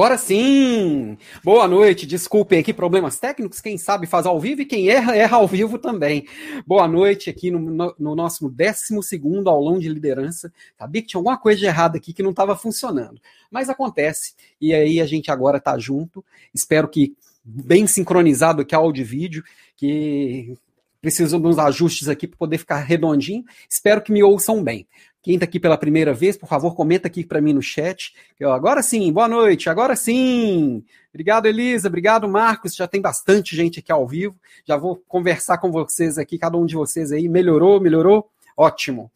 [0.00, 1.18] Agora sim!
[1.44, 5.36] Boa noite, desculpem aqui problemas técnicos, quem sabe faz ao vivo e quem erra, erra
[5.36, 6.26] ao vivo também.
[6.66, 10.50] Boa noite aqui no, no, no nosso 12 aulão de liderança.
[10.78, 14.72] Sabia que tinha alguma coisa de errado aqui que não estava funcionando, mas acontece, e
[14.72, 16.24] aí a gente agora está junto.
[16.54, 17.14] Espero que
[17.44, 19.44] bem sincronizado aqui áudio e vídeo,
[19.76, 20.56] que
[21.00, 23.44] precisam de uns ajustes aqui para poder ficar redondinho.
[23.68, 24.86] Espero que me ouçam bem.
[25.22, 28.14] Quem está aqui pela primeira vez, por favor, comenta aqui para mim no chat.
[28.38, 30.82] Eu, agora sim, boa noite, agora sim.
[31.10, 32.74] Obrigado, Elisa, obrigado, Marcos.
[32.74, 34.34] Já tem bastante gente aqui ao vivo.
[34.64, 37.28] Já vou conversar com vocês aqui, cada um de vocês aí.
[37.28, 38.30] Melhorou, melhorou?
[38.56, 39.10] Ótimo.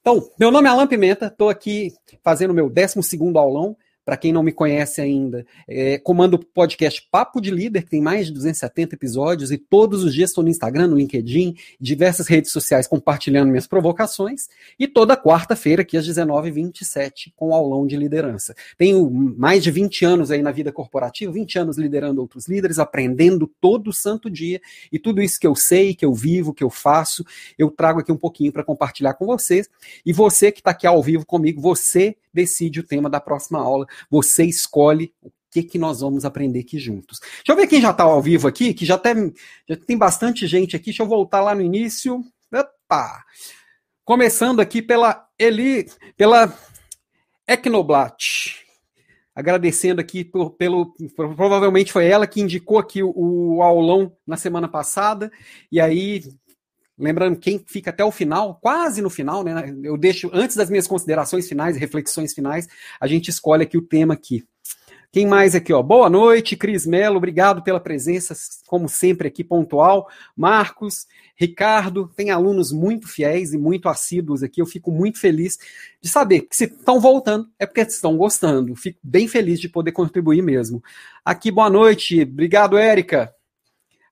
[0.00, 3.00] Então, meu nome é Alan Pimenta, estou aqui fazendo meu 12
[3.36, 7.90] aulão para quem não me conhece ainda, é, comando o podcast Papo de Líder, que
[7.90, 12.26] tem mais de 270 episódios, e todos os dias estou no Instagram, no LinkedIn, diversas
[12.26, 18.54] redes sociais compartilhando minhas provocações, e toda quarta-feira, aqui às 19h27, com aulão de liderança.
[18.76, 23.46] Tenho mais de 20 anos aí na vida corporativa, 20 anos liderando outros líderes, aprendendo
[23.60, 27.24] todo santo dia, e tudo isso que eu sei, que eu vivo, que eu faço,
[27.56, 29.68] eu trago aqui um pouquinho para compartilhar com vocês.
[30.04, 33.86] E você que está aqui ao vivo comigo, você decide o tema da próxima aula.
[34.10, 37.20] Você escolhe o que, que nós vamos aprender aqui juntos.
[37.20, 39.32] Deixa eu ver quem já está ao vivo aqui, que já tem,
[39.68, 40.86] já tem bastante gente aqui.
[40.86, 42.24] Deixa eu voltar lá no início.
[42.52, 43.22] Opa!
[44.04, 46.52] Começando aqui pela Eli, pela
[47.46, 48.60] Ecnoblat.
[49.34, 50.92] Agradecendo aqui por, pelo.
[51.16, 55.32] Provavelmente foi ela que indicou aqui o, o aulão na semana passada.
[55.70, 56.22] E aí
[57.02, 59.74] Lembrando, quem fica até o final, quase no final, né?
[59.82, 62.68] Eu deixo, antes das minhas considerações finais reflexões finais,
[63.00, 64.44] a gente escolhe aqui o tema aqui.
[65.10, 65.82] Quem mais aqui, ó?
[65.82, 68.34] Boa noite, Cris Melo, obrigado pela presença,
[68.68, 70.08] como sempre, aqui pontual.
[70.36, 74.62] Marcos, Ricardo, tem alunos muito fiéis e muito assíduos aqui.
[74.62, 75.58] Eu fico muito feliz
[76.00, 78.76] de saber que se estão voltando é porque estão gostando.
[78.76, 80.82] Fico bem feliz de poder contribuir mesmo.
[81.24, 83.34] Aqui, boa noite, obrigado, Érica.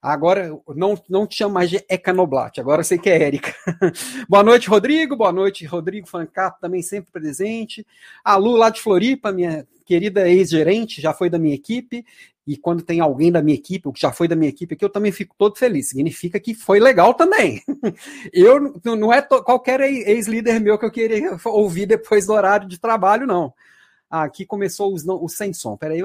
[0.03, 3.55] Agora não, não te chamo mais de Ecanoblat, agora sei que é Érica.
[4.27, 5.15] Boa noite, Rodrigo.
[5.15, 7.87] Boa noite, Rodrigo Fancato, também sempre presente.
[8.25, 12.03] A Lu, lá de Floripa, minha querida ex-gerente, já foi da minha equipe.
[12.47, 14.85] E quando tem alguém da minha equipe, ou que já foi da minha equipe aqui,
[14.85, 15.91] eu também fico todo feliz.
[15.91, 17.63] Significa que foi legal também.
[18.33, 23.27] Eu não é qualquer ex-líder meu que eu queria ouvir depois do horário de trabalho,
[23.27, 23.53] não.
[24.09, 25.77] aqui começou os, o sem som.
[25.77, 26.03] Peraí.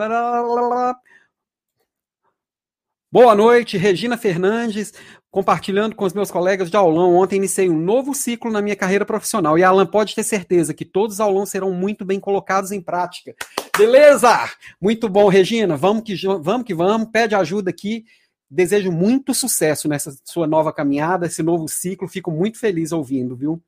[3.16, 4.94] Boa noite, Regina Fernandes,
[5.32, 7.16] compartilhando com os meus colegas de aulão.
[7.16, 9.58] Ontem iniciei um novo ciclo na minha carreira profissional.
[9.58, 13.34] E Alan, pode ter certeza que todos os aulões serão muito bem colocados em prática.
[13.78, 14.52] Beleza?
[14.82, 15.78] Muito bom, Regina.
[15.78, 17.08] Vamos que vamos, que vamos.
[17.10, 18.04] Pede ajuda aqui.
[18.50, 22.10] Desejo muito sucesso nessa sua nova caminhada, esse novo ciclo.
[22.10, 23.64] Fico muito feliz ouvindo, viu?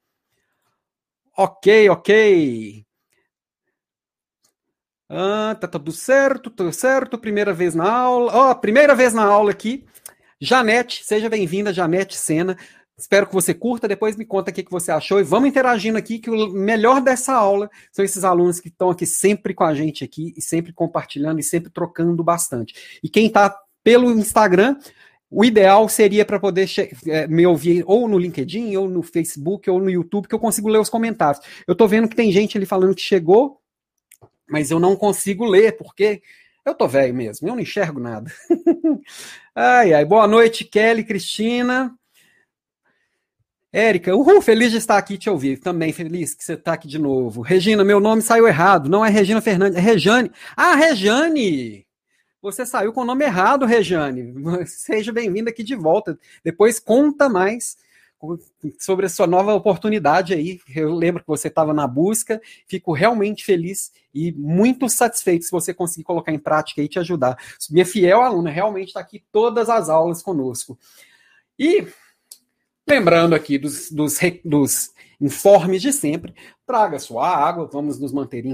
[1.37, 2.85] Ok, ok.
[5.09, 7.17] Ah, tá tudo certo, tudo certo.
[7.17, 8.31] Primeira vez na aula.
[8.33, 9.85] Ó, oh, primeira vez na aula aqui.
[10.39, 12.57] Janete, seja bem-vinda, Janete Sena.
[12.97, 16.17] Espero que você curta, depois me conta o que você achou e vamos interagindo aqui,
[16.17, 20.03] que o melhor dessa aula são esses alunos que estão aqui sempre com a gente
[20.03, 22.99] aqui e sempre compartilhando e sempre trocando bastante.
[23.03, 24.77] E quem está pelo Instagram,
[25.29, 26.67] o ideal seria para poder
[27.05, 30.67] é, me ouvir ou no LinkedIn, ou no Facebook, ou no YouTube, que eu consigo
[30.67, 31.43] ler os comentários.
[31.67, 33.61] Eu estou vendo que tem gente ali falando que chegou,
[34.49, 36.21] mas eu não consigo ler, porque
[36.65, 38.31] eu tô velho mesmo, eu não enxergo nada.
[39.55, 41.93] ai, ai, boa noite, Kelly, Cristina.
[43.71, 45.59] Érica, uhul, feliz de estar aqui te ouvir.
[45.59, 47.41] Também feliz que você está aqui de novo.
[47.41, 48.89] Regina, meu nome saiu errado.
[48.89, 50.31] Não é Regina Fernandes, é Rejane.
[50.55, 51.85] Ah, Rejane!
[52.41, 54.33] Você saiu com o nome errado, Rejane.
[54.65, 56.17] Seja bem-vinda aqui de volta.
[56.43, 57.77] Depois conta mais
[58.79, 60.59] sobre a sua nova oportunidade aí.
[60.75, 65.73] Eu lembro que você estava na busca, fico realmente feliz e muito satisfeito se você
[65.73, 67.37] conseguir colocar em prática e te ajudar.
[67.69, 70.77] Minha fiel aluna realmente está aqui todas as aulas conosco.
[71.57, 71.87] E
[72.87, 76.33] lembrando aqui dos, dos, dos informes de sempre,
[76.65, 78.45] traga sua água, vamos nos manter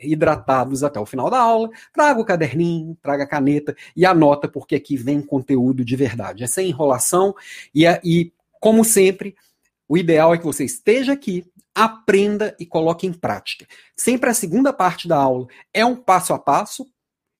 [0.00, 4.76] hidratados até o final da aula, traga o caderninho, traga a caneta e anota, porque
[4.76, 6.44] aqui vem conteúdo de verdade.
[6.44, 7.34] É sem enrolação
[7.74, 9.34] e, é, e como sempre,
[9.88, 11.44] o ideal é que você esteja aqui,
[11.74, 13.66] aprenda e coloque em prática.
[13.96, 16.86] Sempre a segunda parte da aula é um passo a passo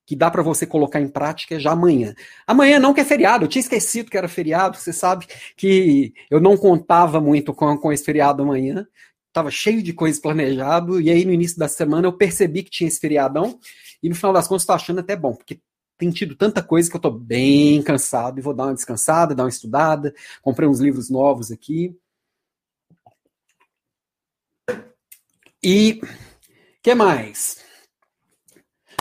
[0.05, 2.13] que dá para você colocar em prática já amanhã.
[2.45, 6.41] Amanhã não que é feriado, eu tinha esquecido que era feriado, você sabe que eu
[6.41, 8.85] não contava muito com, com esse feriado amanhã,
[9.29, 12.89] estava cheio de coisas planejado, e aí no início da semana eu percebi que tinha
[12.89, 13.61] esse feriadão,
[14.03, 15.61] e no final das contas estou achando até bom, porque
[16.03, 19.45] tem tido tanta coisa que eu estou bem cansado e vou dar uma descansada, dar
[19.45, 20.13] uma estudada.
[20.43, 21.97] Comprei uns livros novos aqui.
[25.63, 26.01] E
[26.83, 27.63] que mais?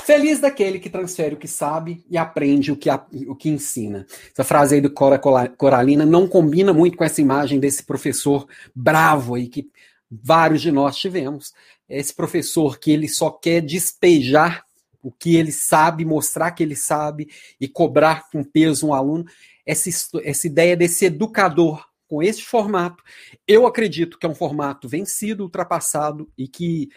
[0.03, 2.87] Feliz daquele que transfere o que sabe e aprende o que,
[3.27, 4.05] o que ensina.
[4.31, 9.33] Essa frase aí do Cora Coralina não combina muito com essa imagem desse professor bravo
[9.33, 9.71] aí que
[10.07, 11.51] vários de nós tivemos.
[11.89, 14.63] Esse professor que ele só quer despejar
[15.01, 19.25] o que ele sabe, mostrar que ele sabe e cobrar com peso um aluno.
[19.65, 19.89] Essa,
[20.23, 23.01] essa ideia desse educador com esse formato,
[23.47, 26.89] eu acredito que é um formato vencido, ultrapassado e que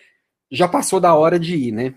[0.51, 1.95] já passou da hora de ir, né?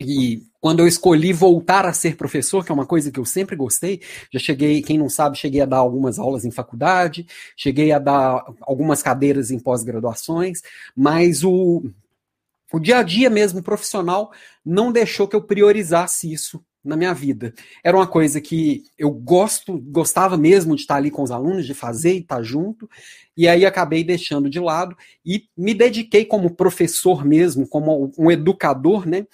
[0.00, 3.56] E quando eu escolhi voltar a ser professor, que é uma coisa que eu sempre
[3.56, 4.00] gostei,
[4.32, 7.26] já cheguei, quem não sabe, cheguei a dar algumas aulas em faculdade,
[7.56, 10.62] cheguei a dar algumas cadeiras em pós-graduações,
[10.94, 11.90] mas o,
[12.72, 14.32] o dia a dia mesmo profissional
[14.64, 17.52] não deixou que eu priorizasse isso na minha vida.
[17.82, 21.74] Era uma coisa que eu gosto, gostava mesmo de estar ali com os alunos, de
[21.74, 22.88] fazer e estar junto,
[23.36, 29.06] e aí acabei deixando de lado e me dediquei como professor mesmo, como um educador,
[29.06, 29.26] né?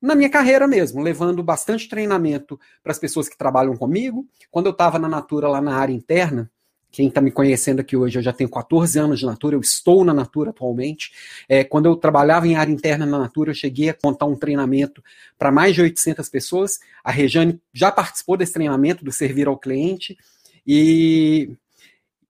[0.00, 4.26] Na minha carreira mesmo, levando bastante treinamento para as pessoas que trabalham comigo.
[4.50, 6.50] Quando eu estava na Natura, lá na área interna,
[6.92, 10.04] quem está me conhecendo aqui hoje, eu já tenho 14 anos de Natura, eu estou
[10.04, 11.10] na Natura atualmente.
[11.48, 15.02] É, quando eu trabalhava em área interna na Natura, eu cheguei a contar um treinamento
[15.38, 16.78] para mais de 800 pessoas.
[17.02, 20.18] A Rejane já participou desse treinamento do servir ao cliente.
[20.66, 21.50] E,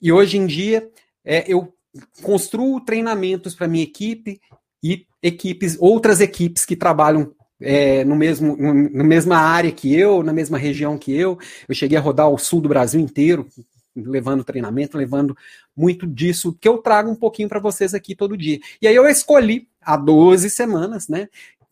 [0.01, 0.89] e hoje em dia,
[1.25, 1.75] é, eu
[2.23, 4.41] construo treinamentos para minha equipe
[4.83, 10.33] e equipes, outras equipes que trabalham é, no mesmo, na mesma área que eu, na
[10.33, 11.39] mesma região que eu.
[11.69, 13.49] Eu cheguei a rodar o sul do Brasil inteiro,
[13.95, 15.37] levando treinamento, levando
[15.77, 18.59] muito disso que eu trago um pouquinho para vocês aqui todo dia.
[18.81, 21.29] E aí eu escolhi há 12 semanas, né?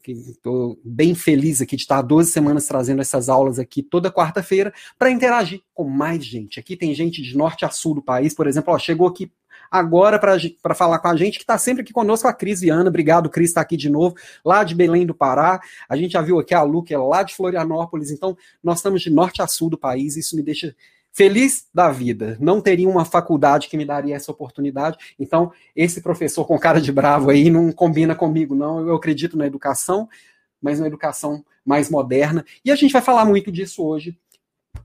[0.06, 4.72] Estou bem feliz aqui de estar há 12 semanas trazendo essas aulas aqui toda quarta-feira
[4.99, 6.58] para interagir com mais gente.
[6.58, 9.31] Aqui tem gente de norte a sul do país, por exemplo, ó, chegou aqui
[9.70, 12.88] agora para falar com a gente, que está sempre aqui conosco, a Cris Viana.
[12.88, 15.61] Obrigado, Cris, está aqui de novo, lá de Belém do Pará.
[15.88, 18.11] A gente já viu aqui a Lu, que é lá de Florianópolis.
[18.11, 20.75] Então, nós estamos de norte a sul do país, isso me deixa
[21.12, 22.36] feliz da vida.
[22.40, 24.98] Não teria uma faculdade que me daria essa oportunidade.
[25.18, 28.86] Então, esse professor com cara de bravo aí não combina comigo, não.
[28.86, 30.08] Eu acredito na educação,
[30.60, 32.44] mas na educação mais moderna.
[32.64, 34.18] E a gente vai falar muito disso hoje,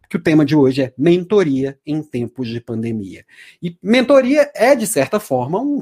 [0.09, 3.25] que o tema de hoje é mentoria em tempos de pandemia.
[3.61, 5.81] E mentoria é, de certa forma, um,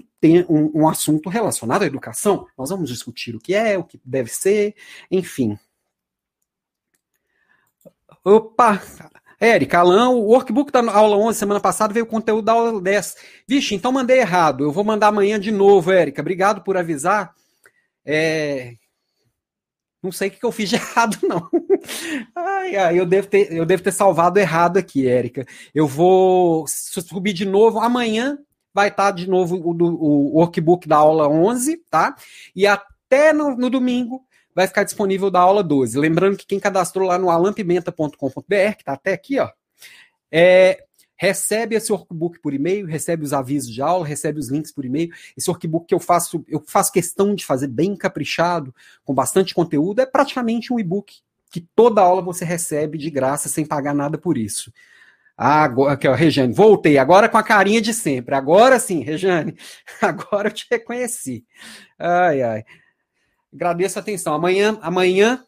[0.50, 2.48] um, um assunto relacionado à educação.
[2.58, 4.76] Nós vamos discutir o que é, o que deve ser,
[5.10, 5.58] enfim.
[8.24, 8.82] Opa!
[9.44, 13.18] Érica, Alan, o workbook da aula 11, semana passada, veio o conteúdo da aula 10.
[13.46, 14.64] Vixe, então mandei errado.
[14.64, 16.22] Eu vou mandar amanhã de novo, Érica.
[16.22, 17.34] Obrigado por avisar.
[18.06, 18.76] É...
[20.02, 21.50] Não sei o que eu fiz de errado, não.
[22.34, 25.46] Ai, ai, eu devo ter, eu devo ter salvado errado aqui, Érica.
[25.76, 27.82] Eu vou subir de novo.
[27.82, 28.38] Amanhã
[28.74, 32.16] vai estar de novo o, o workbook da aula 11, tá?
[32.56, 35.98] E até no, no domingo vai ficar disponível da aula 12.
[35.98, 38.16] Lembrando que quem cadastrou lá no alampimenta.com.br,
[38.48, 39.50] que está até aqui, ó,
[40.32, 40.84] é,
[41.16, 45.10] recebe esse workbook por e-mail, recebe os avisos de aula, recebe os links por e-mail.
[45.38, 50.02] Esse workbook que eu faço, eu faço questão de fazer bem caprichado, com bastante conteúdo,
[50.02, 51.16] é praticamente um e-book
[51.50, 54.74] que toda aula você recebe de graça sem pagar nada por isso.
[55.38, 58.36] Ah, agora, aqui, ó, Rejane, voltei, agora com a carinha de sempre.
[58.36, 59.56] Agora sim, Rejane,
[60.02, 61.46] agora eu te reconheci.
[61.98, 62.66] Ai, ai.
[63.54, 64.34] Agradeço a atenção.
[64.34, 65.44] Amanhã, amanhã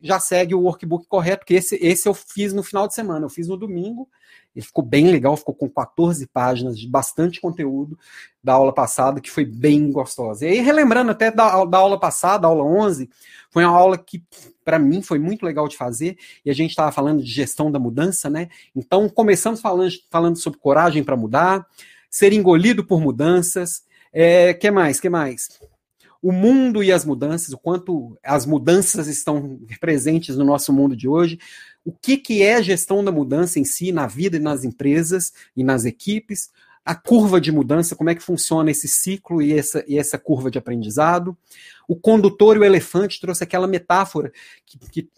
[0.00, 3.26] já segue o workbook correto, porque esse, esse eu fiz no final de semana.
[3.26, 4.08] Eu fiz no domingo.
[4.54, 7.98] Ele ficou bem legal, ficou com 14 páginas de bastante conteúdo
[8.42, 10.46] da aula passada, que foi bem gostosa.
[10.46, 13.10] E aí, relembrando até da, da aula passada, aula 11,
[13.50, 14.22] foi uma aula que,
[14.64, 17.80] para mim, foi muito legal de fazer, e a gente estava falando de gestão da
[17.80, 18.48] mudança, né?
[18.76, 21.66] Então, começamos falando, falando sobre coragem para mudar,
[22.08, 23.82] ser engolido por mudanças.
[24.12, 25.00] É, que mais?
[25.00, 25.48] que mais?
[26.24, 31.06] O mundo e as mudanças, o quanto as mudanças estão presentes no nosso mundo de
[31.06, 31.38] hoje,
[31.84, 35.62] o que, que é gestão da mudança em si, na vida e nas empresas e
[35.62, 36.48] nas equipes,
[36.82, 40.50] a curva de mudança, como é que funciona esse ciclo e essa, e essa curva
[40.50, 41.36] de aprendizado.
[41.86, 44.32] O condutor e o elefante trouxe aquela metáfora
[44.64, 45.10] que, que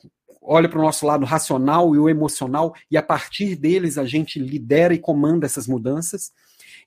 [0.42, 4.40] olha para o nosso lado racional e o emocional, e a partir deles a gente
[4.40, 6.32] lidera e comanda essas mudanças.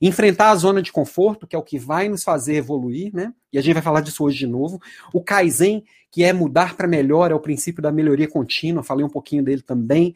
[0.00, 3.34] Enfrentar a zona de conforto, que é o que vai nos fazer evoluir, né?
[3.52, 4.80] E a gente vai falar disso hoje de novo.
[5.12, 9.10] O Kaizen, que é mudar para melhor, é o princípio da melhoria contínua, falei um
[9.10, 10.14] pouquinho dele também.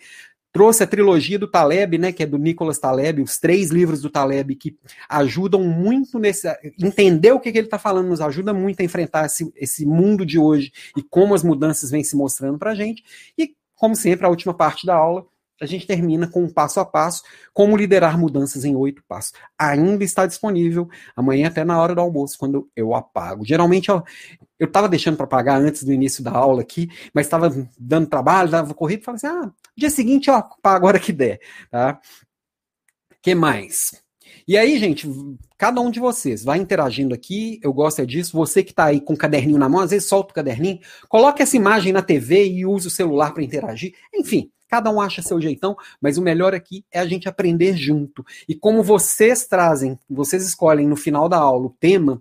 [0.54, 4.08] Trouxe a trilogia do Taleb, né, que é do Nicolas Taleb, os três livros do
[4.08, 6.48] Taleb que ajudam muito nesse.
[6.80, 10.24] Entender o que, que ele está falando nos ajuda muito a enfrentar esse, esse mundo
[10.24, 13.02] de hoje e como as mudanças vêm se mostrando para a gente.
[13.36, 15.26] E, como sempre, a última parte da aula
[15.60, 19.32] a gente termina com um passo a passo, como liderar mudanças em oito passos.
[19.58, 23.44] Ainda está disponível amanhã até na hora do almoço, quando eu apago.
[23.44, 24.02] Geralmente eu
[24.60, 28.74] estava deixando para pagar antes do início da aula aqui, mas estava dando trabalho, dava
[28.74, 32.00] corrido, falei assim, ah, dia seguinte eu pago a hora que der, tá?
[33.24, 34.04] que mais?
[34.46, 35.08] E aí, gente,
[35.56, 38.36] cada um de vocês vai interagindo aqui, eu gosto é disso.
[38.36, 41.42] Você que está aí com o caderninho na mão, às vezes solta o caderninho, coloca
[41.42, 43.94] essa imagem na TV e use o celular para interagir.
[44.14, 48.26] Enfim, cada um acha seu jeitão, mas o melhor aqui é a gente aprender junto.
[48.48, 52.20] E como vocês trazem, vocês escolhem no final da aula o tema,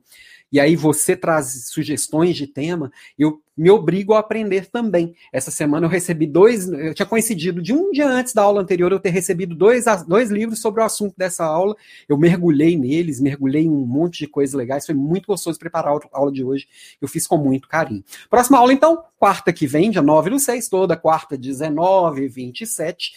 [0.53, 5.15] e aí você traz sugestões de tema, eu me obrigo a aprender também.
[5.31, 8.91] Essa semana eu recebi dois, eu tinha coincidido de um dia antes da aula anterior
[8.91, 11.75] eu ter recebido dois, dois livros sobre o assunto dessa aula.
[12.07, 14.85] Eu mergulhei neles, mergulhei em um monte de coisas legais.
[14.85, 16.67] Foi muito gostoso preparar a aula de hoje.
[17.01, 18.03] Eu fiz com muito carinho.
[18.29, 23.11] Próxima aula, então, quarta que vem, dia 9 do 6, toda quarta, 19 27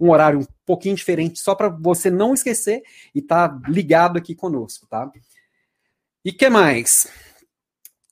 [0.00, 2.82] um horário um pouquinho diferente, só para você não esquecer
[3.14, 5.08] e tá ligado aqui conosco, tá?
[6.24, 7.08] E que mais?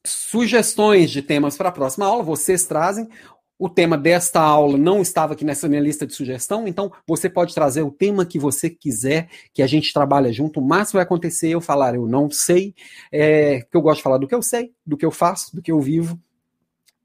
[0.04, 3.08] Sugestões de temas para a próxima aula, vocês trazem.
[3.56, 7.54] O tema desta aula não estava aqui nessa minha lista de sugestão, então você pode
[7.54, 10.58] trazer o tema que você quiser, que a gente trabalha junto.
[10.58, 12.74] O máximo vai acontecer eu falar eu não sei,
[13.12, 15.62] é, que eu gosto de falar do que eu sei, do que eu faço, do
[15.62, 16.18] que eu vivo,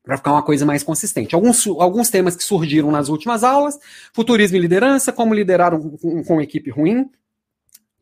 [0.01, 1.35] para ficar uma coisa mais consistente.
[1.35, 3.77] Alguns, alguns temas que surgiram nas últimas aulas:
[4.13, 7.09] futurismo e liderança, como liderar um, um, com equipe ruim,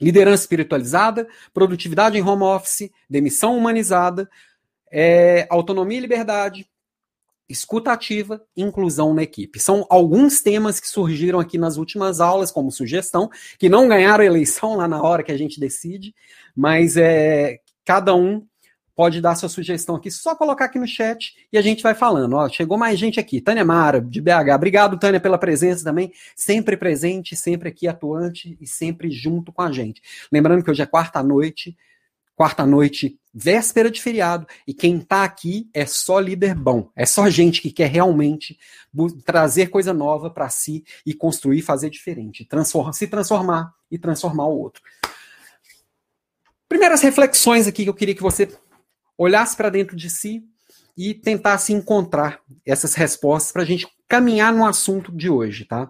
[0.03, 4.29] liderança espiritualizada, produtividade em home office, demissão humanizada,
[4.91, 6.69] é, autonomia e liberdade,
[7.49, 9.59] escuta ativa inclusão na equipe.
[9.59, 14.75] São alguns temas que surgiram aqui nas últimas aulas como sugestão, que não ganharam eleição
[14.75, 16.13] lá na hora que a gente decide,
[16.55, 18.45] mas é, cada um
[18.95, 22.33] pode dar sua sugestão aqui, só colocar aqui no chat e a gente vai falando.
[22.33, 23.41] Ó, chegou mais gente aqui.
[23.41, 24.55] Tânia Mara, de BH.
[24.55, 26.11] Obrigado, Tânia, pela presença também.
[26.35, 30.01] Sempre presente, sempre aqui atuante e sempre junto com a gente.
[30.31, 31.75] Lembrando que hoje é quarta-noite,
[32.35, 36.89] quarta-noite, véspera de feriado, e quem tá aqui é só líder bom.
[36.95, 38.57] É só gente que quer realmente
[39.25, 44.59] trazer coisa nova para si e construir, fazer diferente, transforma, se transformar e transformar o
[44.59, 44.81] outro.
[46.67, 48.47] Primeiras reflexões aqui que eu queria que você
[49.23, 50.43] olhasse para dentro de si
[50.97, 55.89] e tentasse encontrar essas respostas para a gente caminhar no assunto de hoje, tá?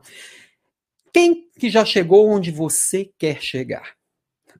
[1.13, 3.95] Quem que já chegou onde você quer chegar?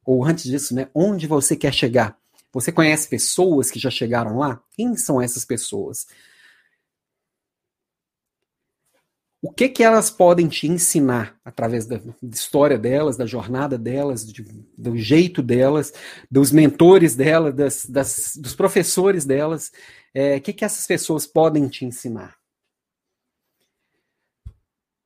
[0.05, 0.89] Ou antes disso, né?
[0.93, 2.17] Onde você quer chegar?
[2.51, 4.61] Você conhece pessoas que já chegaram lá?
[4.75, 6.05] Quem são essas pessoas?
[9.43, 11.99] O que que elas podem te ensinar através da,
[12.31, 14.41] história delas, da jornada delas, de,
[14.77, 15.91] do jeito delas,
[16.31, 19.69] dos mentores delas, das, das, dos professores delas,
[20.13, 22.37] é, o que que essas pessoas podem te ensinar?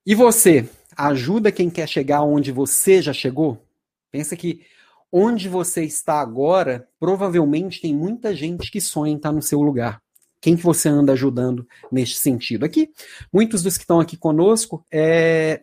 [0.06, 3.65] E você ajuda quem quer chegar onde você já chegou?
[4.12, 4.63] Pensa que
[5.12, 10.00] onde você está agora, provavelmente tem muita gente que sonha em estar no seu lugar.
[10.39, 12.65] Quem que você anda ajudando neste sentido?
[12.65, 12.91] Aqui,
[13.34, 15.62] muitos dos que estão aqui conosco, é,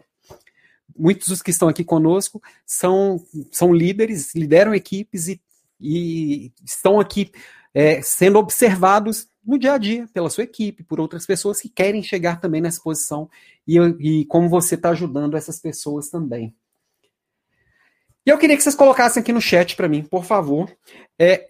[0.97, 5.41] muitos dos que estão aqui conosco são, são líderes, lideram equipes e,
[5.81, 7.31] e estão aqui
[7.73, 12.03] é, sendo observados no dia a dia pela sua equipe, por outras pessoas que querem
[12.03, 13.29] chegar também nessa posição
[13.67, 16.55] e, e como você está ajudando essas pessoas também.
[18.27, 20.75] E eu queria que vocês colocassem aqui no chat para mim, por favor,
[21.19, 21.47] é,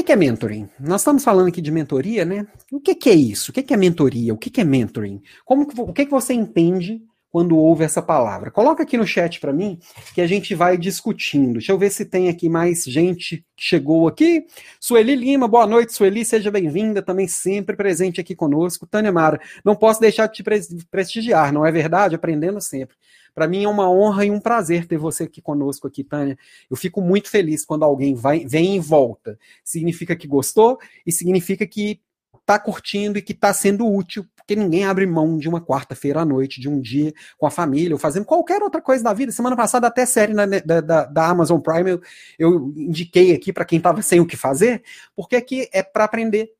[0.00, 0.68] o que, é mentoring?
[0.80, 2.46] Nós estamos falando aqui de mentoria, né?
[2.72, 3.52] O que, que é isso?
[3.52, 4.34] O que, que é mentoria?
[4.34, 5.22] O que, que é mentoring?
[5.44, 8.50] Como que, o que, que você entende quando ouve essa palavra?
[8.50, 9.78] Coloca aqui no chat para mim
[10.12, 11.54] que a gente vai discutindo.
[11.54, 14.44] Deixa eu ver se tem aqui mais gente que chegou aqui.
[14.80, 18.88] Sueli Lima, boa noite, Sueli, seja bem-vinda, também sempre presente aqui conosco.
[18.88, 20.44] Tânia Mara, não posso deixar de te
[20.90, 22.16] prestigiar, não é verdade?
[22.16, 22.96] Aprendendo sempre.
[23.34, 26.38] Para mim é uma honra e um prazer ter você aqui conosco aqui, Tânia.
[26.70, 29.38] Eu fico muito feliz quando alguém vai, vem e volta.
[29.64, 32.00] Significa que gostou e significa que
[32.44, 36.24] está curtindo e que está sendo útil, porque ninguém abre mão de uma quarta-feira à
[36.24, 39.32] noite, de um dia com a família, ou fazendo qualquer outra coisa da vida.
[39.32, 42.02] Semana passada, até série na, da, da, da, Amazon Prime, eu,
[42.38, 44.82] eu indiquei aqui para quem estava sem o que fazer,
[45.16, 46.52] porque aqui é para aprender,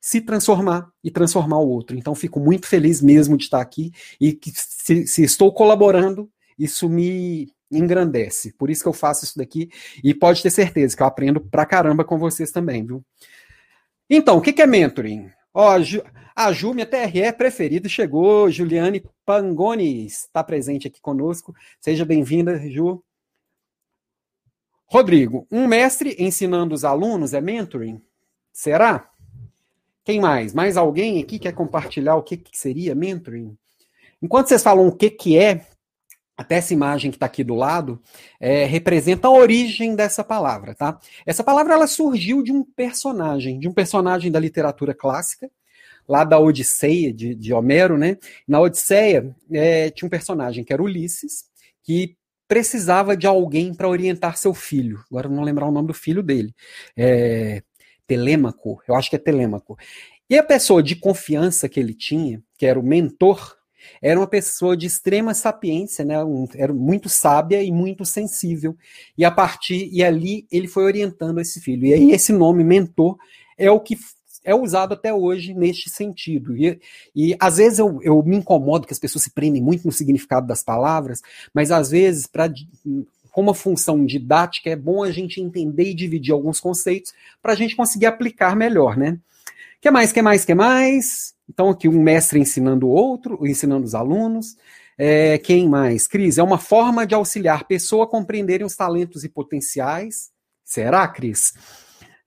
[0.00, 1.96] se transformar e transformar o outro.
[1.96, 4.52] Então, fico muito feliz mesmo de estar aqui e que
[4.82, 8.52] se, se, estou colaborando, isso me engrandece.
[8.54, 9.70] Por isso que eu faço isso daqui
[10.02, 13.04] e pode ter certeza que eu aprendo pra caramba com vocês também, viu?
[14.10, 15.30] Então, o que é mentoring?
[15.54, 15.70] Ó,
[16.34, 18.50] a Ju, minha TRE preferida, chegou.
[18.50, 21.54] Juliane Pangoni está presente aqui conosco.
[21.80, 23.00] Seja bem-vinda, Ju.
[24.86, 28.02] Rodrigo, um mestre ensinando os alunos é mentoring?
[28.52, 29.08] Será?
[30.04, 30.52] Quem mais?
[30.52, 33.56] Mais alguém aqui quer compartilhar o que, que seria mentoring?
[34.22, 35.66] Enquanto vocês falam o que, que é,
[36.36, 38.00] até essa imagem que está aqui do lado,
[38.40, 40.98] é, representa a origem dessa palavra, tá?
[41.26, 45.50] Essa palavra ela surgiu de um personagem, de um personagem da literatura clássica,
[46.08, 48.16] lá da Odisseia de, de Homero, né?
[48.46, 51.44] Na Odisseia é, tinha um personagem que era Ulisses,
[51.82, 52.16] que
[52.48, 55.02] precisava de alguém para orientar seu filho.
[55.10, 56.54] Agora não lembrar o nome do filho dele.
[56.96, 57.62] É,
[58.06, 59.78] Telêmaco, eu acho que é Telêmaco.
[60.28, 63.56] E a pessoa de confiança que ele tinha, que era o mentor,
[64.00, 66.22] era uma pessoa de extrema sapiência, né?
[66.24, 68.76] Um, era muito sábia e muito sensível.
[69.16, 71.86] E a partir e ali ele foi orientando esse filho.
[71.86, 73.16] E aí esse nome mentor
[73.56, 73.96] é o que
[74.44, 76.56] é usado até hoje neste sentido.
[76.56, 76.80] E,
[77.14, 80.46] e às vezes eu, eu me incomodo que as pessoas se prendem muito no significado
[80.46, 81.20] das palavras,
[81.54, 82.52] mas às vezes, para
[83.30, 87.56] com uma função didática, é bom a gente entender e dividir alguns conceitos para a
[87.56, 89.18] gente conseguir aplicar melhor, né?
[89.82, 91.34] que mais, que mais, que mais?
[91.52, 94.56] Então, aqui um mestre ensinando o outro, ensinando os alunos.
[94.96, 96.06] É, quem mais?
[96.06, 100.30] Cris, é uma forma de auxiliar pessoa a compreenderem os talentos e potenciais.
[100.64, 101.52] Será, Cris?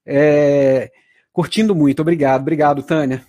[0.05, 0.91] É,
[1.36, 3.22] Curtindo muito, obrigado, obrigado, Tânia.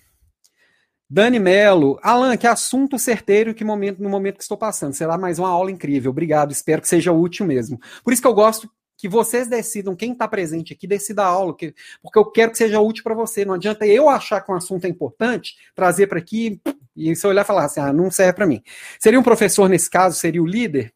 [1.11, 4.93] Dani Melo, Alan, que assunto certeiro que momento, no momento que estou passando.
[4.93, 6.13] Será mais uma aula incrível.
[6.13, 7.81] Obrigado, espero que seja útil mesmo.
[8.05, 11.55] Por isso que eu gosto que vocês decidam, quem está presente aqui, decida a aula,
[11.55, 13.45] que, porque eu quero que seja útil para você.
[13.45, 16.61] Não adianta eu achar que um assunto é importante, trazer para aqui
[16.97, 18.63] e se olhar e falar assim, ah, não serve para mim.
[18.99, 20.95] Seria um professor nesse caso, seria o líder?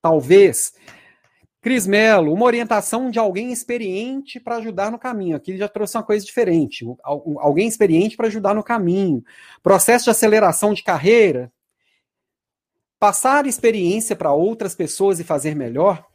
[0.00, 0.72] Talvez.
[1.60, 5.34] Cris Melo, uma orientação de alguém experiente para ajudar no caminho.
[5.34, 6.86] Aqui ele já trouxe uma coisa diferente.
[7.02, 9.24] Alguém experiente para ajudar no caminho.
[9.64, 11.52] Processo de aceleração de carreira.
[13.00, 16.06] Passar experiência para outras pessoas e fazer melhor.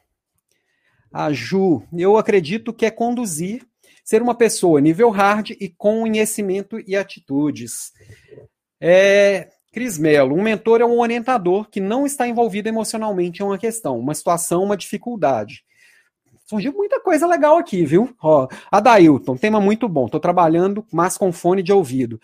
[1.12, 3.66] A Ju, eu acredito que é conduzir,
[4.04, 7.92] ser uma pessoa nível hard e com conhecimento e atitudes.
[8.80, 13.58] É, Cris Mello, um mentor é um orientador que não está envolvido emocionalmente em uma
[13.58, 15.64] questão, uma situação, uma dificuldade.
[16.46, 18.14] Surgiu muita coisa legal aqui, viu?
[18.22, 20.08] Ó, Adailton, tema muito bom.
[20.08, 22.20] Estou trabalhando, mas com fone de ouvido.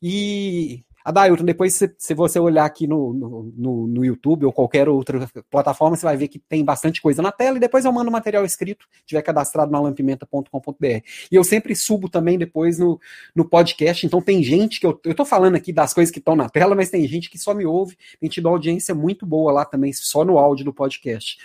[0.00, 3.12] E Adailton, depois se, se você olhar aqui no,
[3.56, 7.30] no, no, YouTube ou qualquer outra plataforma, você vai ver que tem bastante coisa na
[7.30, 10.84] tela e depois eu mando material escrito, tiver cadastrado na lampimenta.com.br.
[11.30, 13.00] E eu sempre subo também depois no,
[13.36, 16.34] no podcast, então tem gente que eu, eu tô falando aqui das coisas que estão
[16.34, 19.64] na tela, mas tem gente que só me ouve, tem tido audiência muito boa lá
[19.64, 21.38] também, só no áudio do podcast.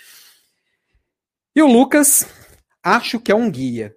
[1.55, 2.25] E o Lucas,
[2.81, 3.95] acho que é um guia.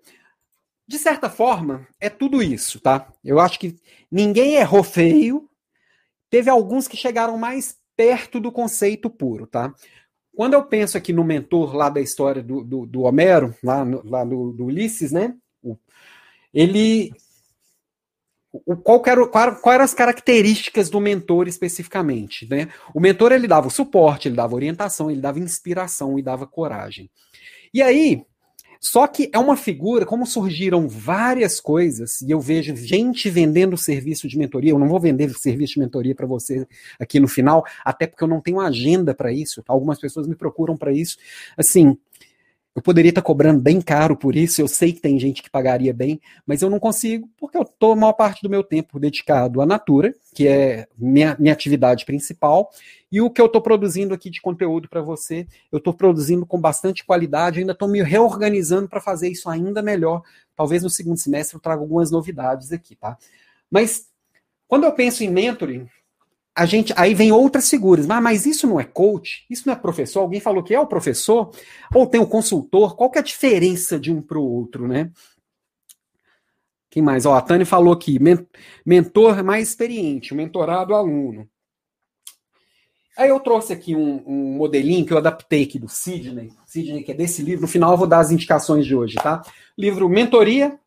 [0.86, 3.10] De certa forma, é tudo isso, tá?
[3.24, 3.74] Eu acho que
[4.10, 5.48] ninguém errou feio,
[6.34, 9.72] Teve alguns que chegaram mais perto do conceito puro, tá?
[10.34, 14.04] Quando eu penso aqui no mentor lá da história do, do, do Homero, lá, no,
[14.04, 15.32] lá do, do, Ulisses, né?
[16.52, 17.12] Ele.
[18.52, 22.48] O, qual, era, qual, qual eram as características do mentor especificamente?
[22.50, 22.68] Né?
[22.92, 27.08] O mentor ele dava o suporte, ele dava orientação, ele dava inspiração e dava coragem.
[27.72, 28.26] E aí,
[28.80, 34.28] só que é uma figura, como surgiram várias coisas, e eu vejo gente vendendo serviço
[34.28, 36.66] de mentoria, eu não vou vender serviço de mentoria para você
[36.98, 39.62] aqui no final, até porque eu não tenho agenda para isso.
[39.66, 41.16] Algumas pessoas me procuram para isso.
[41.56, 41.96] Assim,
[42.74, 45.94] eu poderia estar cobrando bem caro por isso, eu sei que tem gente que pagaria
[45.94, 49.62] bem, mas eu não consigo, porque eu estou a maior parte do meu tempo dedicado
[49.62, 52.70] à Natura, que é minha, minha atividade principal,
[53.12, 56.60] e o que eu estou produzindo aqui de conteúdo para você, eu estou produzindo com
[56.60, 60.22] bastante qualidade, ainda estou me reorganizando para fazer isso ainda melhor.
[60.56, 63.16] Talvez no segundo semestre eu traga algumas novidades aqui, tá?
[63.70, 64.08] Mas
[64.66, 65.86] quando eu penso em mentoring,
[66.56, 68.08] a gente aí vem outras figuras.
[68.08, 69.44] Ah, mas isso não é coach?
[69.50, 70.20] Isso não é professor?
[70.20, 71.50] Alguém falou que é o professor?
[71.92, 72.96] Ou tem o consultor?
[72.96, 75.10] Qual que é a diferença de um para o outro, né?
[76.88, 77.26] Quem mais?
[77.26, 78.20] Ó, a Tânia falou aqui,
[78.86, 81.48] mentor mais experiente, mentorado aluno.
[83.18, 87.10] Aí eu trouxe aqui um, um, modelinho que eu adaptei aqui do Sidney, Sidney, que
[87.10, 87.62] é desse livro.
[87.62, 89.42] No final eu vou dar as indicações de hoje, tá?
[89.76, 90.78] Livro Mentoria,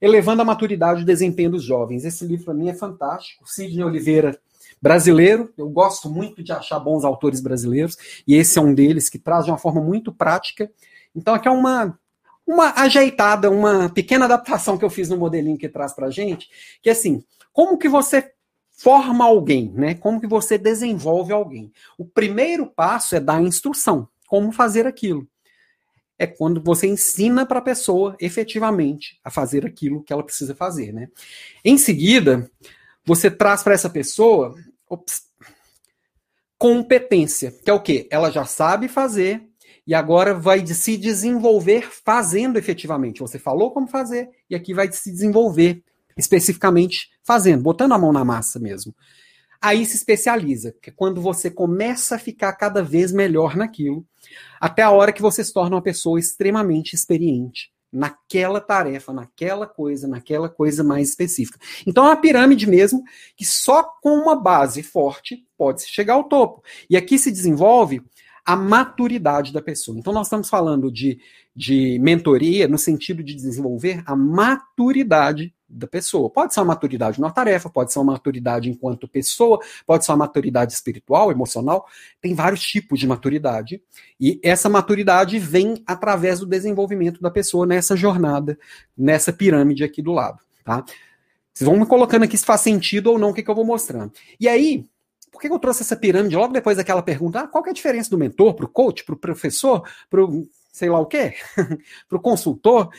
[0.00, 2.04] Elevando a Maturidade e Desempenho dos Jovens.
[2.04, 3.48] Esse livro para mim é fantástico.
[3.48, 4.38] Sidney Oliveira
[4.84, 5.50] brasileiro.
[5.56, 7.96] Eu gosto muito de achar bons autores brasileiros,
[8.28, 10.70] e esse é um deles que traz de uma forma muito prática.
[11.16, 11.98] Então, aqui é uma,
[12.46, 16.50] uma ajeitada, uma pequena adaptação que eu fiz no modelinho que traz para gente,
[16.82, 18.30] que é assim, como que você
[18.76, 19.94] forma alguém, né?
[19.94, 21.72] Como que você desenvolve alguém?
[21.96, 25.26] O primeiro passo é dar a instrução, como fazer aquilo.
[26.18, 30.92] É quando você ensina para a pessoa efetivamente a fazer aquilo que ela precisa fazer,
[30.92, 31.08] né?
[31.64, 32.50] Em seguida,
[33.06, 34.54] você traz para essa pessoa
[34.94, 35.24] Ops.
[36.56, 38.06] Competência, que é o quê?
[38.10, 39.42] Ela já sabe fazer
[39.86, 43.20] e agora vai se desenvolver fazendo efetivamente.
[43.20, 45.82] Você falou como fazer e aqui vai se desenvolver
[46.16, 48.94] especificamente fazendo, botando a mão na massa mesmo.
[49.60, 54.06] Aí se especializa, que é quando você começa a ficar cada vez melhor naquilo,
[54.60, 60.08] até a hora que você se torna uma pessoa extremamente experiente naquela tarefa, naquela coisa,
[60.08, 61.58] naquela coisa mais específica.
[61.86, 63.02] Então é uma pirâmide mesmo
[63.36, 66.62] que só com uma base forte pode se chegar ao topo.
[66.90, 68.02] E aqui se desenvolve
[68.44, 69.96] a maturidade da pessoa.
[69.96, 71.18] Então nós estamos falando de,
[71.54, 76.30] de mentoria no sentido de desenvolver a maturidade da pessoa.
[76.30, 80.18] Pode ser uma maturidade na tarefa, pode ser uma maturidade enquanto pessoa, pode ser uma
[80.18, 81.86] maturidade espiritual, emocional.
[82.20, 83.82] Tem vários tipos de maturidade.
[84.20, 88.58] E essa maturidade vem através do desenvolvimento da pessoa nessa jornada,
[88.96, 90.40] nessa pirâmide aqui do lado.
[90.64, 90.84] Tá?
[91.52, 93.64] Vocês vão me colocando aqui se faz sentido ou não o que, que eu vou
[93.64, 94.12] mostrando.
[94.40, 94.84] E aí,
[95.30, 97.40] por que eu trouxe essa pirâmide logo depois daquela pergunta?
[97.40, 100.48] Ah, qual é a diferença do mentor para o coach, para o professor, para o
[100.72, 101.34] sei lá o quê,
[102.08, 102.90] para o consultor?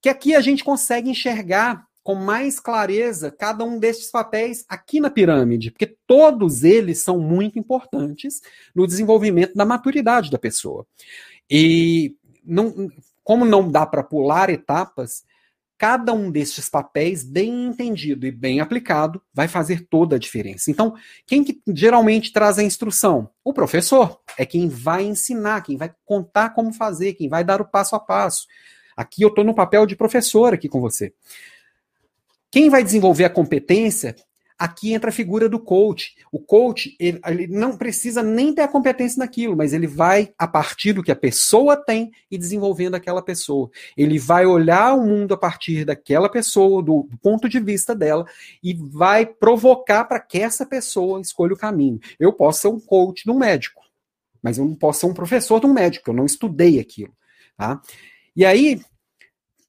[0.00, 5.10] Que aqui a gente consegue enxergar com mais clareza cada um destes papéis aqui na
[5.10, 8.40] pirâmide, porque todos eles são muito importantes
[8.74, 10.86] no desenvolvimento da maturidade da pessoa.
[11.50, 12.88] E não,
[13.22, 15.22] como não dá para pular etapas,
[15.76, 20.70] cada um destes papéis, bem entendido e bem aplicado, vai fazer toda a diferença.
[20.70, 20.94] Então,
[21.26, 23.28] quem que geralmente traz a instrução?
[23.44, 27.68] O professor é quem vai ensinar, quem vai contar como fazer, quem vai dar o
[27.68, 28.46] passo a passo.
[28.96, 31.12] Aqui eu estou no papel de professor aqui com você.
[32.50, 34.14] Quem vai desenvolver a competência,
[34.58, 36.16] aqui entra a figura do coach.
[36.32, 40.48] O coach, ele, ele, não precisa nem ter a competência naquilo, mas ele vai, a
[40.48, 43.70] partir do que a pessoa tem, e desenvolvendo aquela pessoa.
[43.96, 48.26] Ele vai olhar o mundo a partir daquela pessoa, do, do ponto de vista dela,
[48.62, 52.00] e vai provocar para que essa pessoa escolha o caminho.
[52.18, 53.82] Eu posso ser um coach de um médico,
[54.42, 57.12] mas eu não posso ser um professor de um médico, eu não estudei aquilo.
[57.56, 57.80] Tá?
[58.34, 58.80] E aí,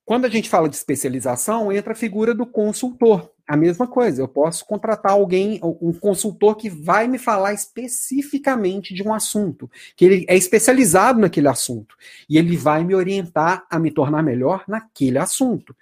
[0.09, 3.29] quando a gente fala de especialização, entra a figura do consultor.
[3.47, 9.03] A mesma coisa, eu posso contratar alguém, um consultor que vai me falar especificamente de
[9.03, 11.95] um assunto, que ele é especializado naquele assunto,
[12.27, 15.75] e ele vai me orientar a me tornar melhor naquele assunto.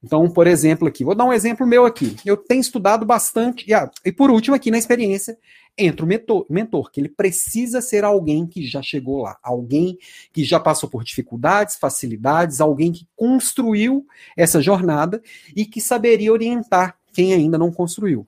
[0.00, 2.14] Então, por exemplo, aqui, vou dar um exemplo meu aqui.
[2.24, 5.36] Eu tenho estudado bastante, e, ah, e por último, aqui na experiência,
[5.76, 9.98] entra o mentor, mentor, que ele precisa ser alguém que já chegou lá, alguém
[10.32, 14.06] que já passou por dificuldades, facilidades, alguém que construiu
[14.36, 15.22] essa jornada
[15.56, 18.26] e que saberia orientar quem ainda não construiu.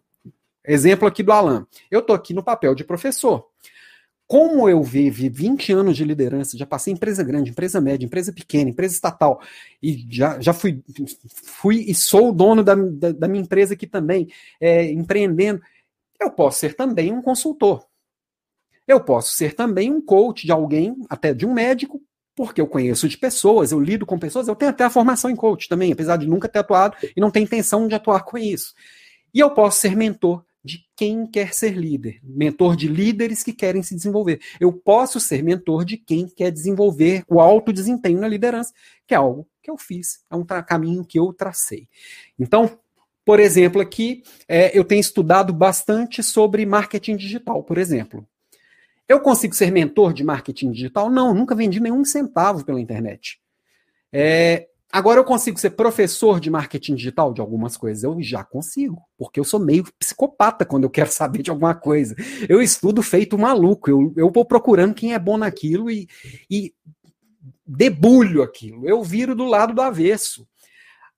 [0.67, 1.67] Exemplo aqui do Alan.
[1.91, 3.47] Eu estou aqui no papel de professor.
[4.27, 8.33] Como eu vivi 20 anos de liderança, já passei em empresa grande, empresa média, empresa
[8.33, 9.39] pequena, empresa estatal,
[9.83, 10.83] e já, já fui,
[11.45, 14.27] fui e sou o dono da, da, da minha empresa aqui também,
[14.59, 15.61] é, empreendendo
[16.25, 17.87] eu posso ser também um consultor.
[18.87, 22.03] Eu posso ser também um coach de alguém, até de um médico,
[22.35, 25.37] porque eu conheço de pessoas, eu lido com pessoas, eu tenho até a formação em
[25.37, 28.75] coach também, apesar de nunca ter atuado e não ter intenção de atuar com isso.
[29.33, 33.83] E eu posso ser mentor de quem quer ser líder, mentor de líderes que querem
[33.83, 34.41] se desenvolver.
[34.59, 38.73] Eu posso ser mentor de quem quer desenvolver o alto desempenho na liderança,
[39.07, 41.89] que é algo que eu fiz, é um caminho que eu tracei.
[42.39, 42.79] Então,
[43.25, 48.27] por exemplo, aqui é, eu tenho estudado bastante sobre marketing digital, por exemplo.
[49.09, 51.11] Eu consigo ser mentor de marketing digital?
[51.11, 53.39] Não, nunca vendi nenhum centavo pela internet.
[54.13, 58.05] É, agora eu consigo ser professor de marketing digital de algumas coisas?
[58.05, 62.15] Eu já consigo, porque eu sou meio psicopata quando eu quero saber de alguma coisa.
[62.49, 66.09] Eu estudo feito maluco, eu, eu vou procurando quem é bom naquilo e,
[66.51, 66.75] e
[67.67, 68.87] debulho aquilo.
[68.89, 70.47] Eu viro do lado do avesso.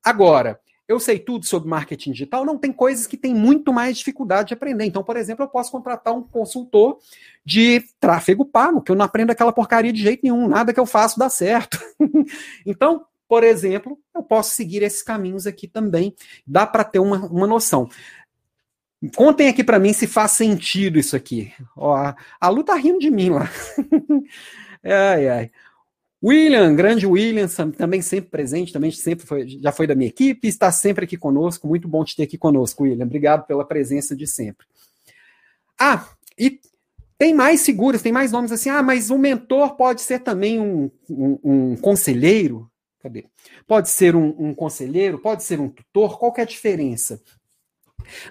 [0.03, 4.49] Agora, eu sei tudo sobre marketing digital, não tem coisas que tem muito mais dificuldade
[4.49, 4.85] de aprender.
[4.85, 6.99] Então, por exemplo, eu posso contratar um consultor
[7.44, 10.87] de tráfego pago, que eu não aprendo aquela porcaria de jeito nenhum, nada que eu
[10.87, 11.79] faço dá certo.
[12.64, 16.14] então, por exemplo, eu posso seguir esses caminhos aqui também.
[16.46, 17.88] Dá para ter uma, uma noção.
[19.14, 21.53] Contem aqui para mim se faz sentido isso aqui.
[21.77, 21.94] Ó,
[22.40, 23.51] a, Lu tá rindo de mim lá.
[24.85, 25.51] ai, ai.
[26.22, 30.72] William, grande William, também sempre presente, também sempre foi, já foi da minha equipe, está
[30.72, 31.68] sempre aqui conosco.
[31.68, 33.05] Muito bom te ter aqui conosco, William.
[33.05, 34.66] Obrigado pela presença de sempre.
[35.79, 36.59] Ah, e
[37.18, 38.70] tem mais figuras, tem mais nomes assim.
[38.70, 42.70] Ah, mas o mentor pode ser também um, um, um conselheiro.
[43.00, 43.26] Cadê?
[43.66, 46.18] Pode ser um, um, conselheiro, pode ser um tutor.
[46.18, 47.22] Qual é a diferença?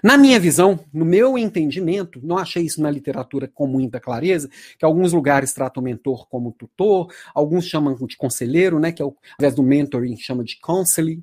[0.02, 4.84] Na minha visão, no meu entendimento, não achei isso na literatura com muita clareza, que
[4.84, 9.16] alguns lugares tratam o mentor como tutor, alguns chamam de conselheiro, né, que é ao
[9.38, 11.22] invés do mentoring, chama de counseling.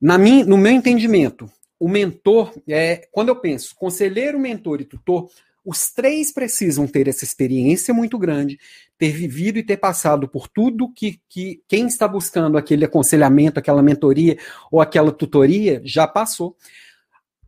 [0.00, 5.28] Na minha, no meu entendimento, o mentor, é, quando eu penso conselheiro, mentor e tutor,
[5.64, 8.58] os três precisam ter essa experiência muito grande,
[8.96, 13.82] ter vivido e ter passado por tudo que, que quem está buscando aquele aconselhamento, aquela
[13.82, 14.38] mentoria
[14.72, 16.56] ou aquela tutoria já passou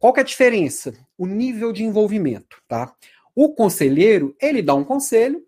[0.01, 0.95] Qual que é a diferença?
[1.17, 2.93] O nível de envolvimento, tá?
[3.37, 5.45] O conselheiro, ele dá um conselho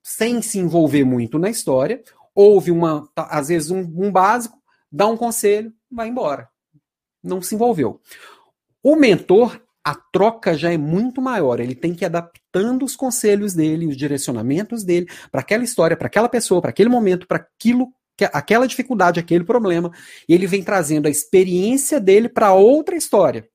[0.00, 2.00] sem se envolver muito na história,
[2.32, 4.56] ouve uma, tá, às vezes um, um básico,
[4.90, 6.48] dá um conselho, vai embora.
[7.20, 8.00] Não se envolveu.
[8.80, 11.58] O mentor, a troca já é muito maior.
[11.58, 16.06] Ele tem que ir adaptando os conselhos dele, os direcionamentos dele para aquela história, para
[16.06, 17.88] aquela pessoa, para aquele momento, para aquilo,
[18.32, 19.90] aquela dificuldade, aquele problema.
[20.28, 23.48] E ele vem trazendo a experiência dele para outra história.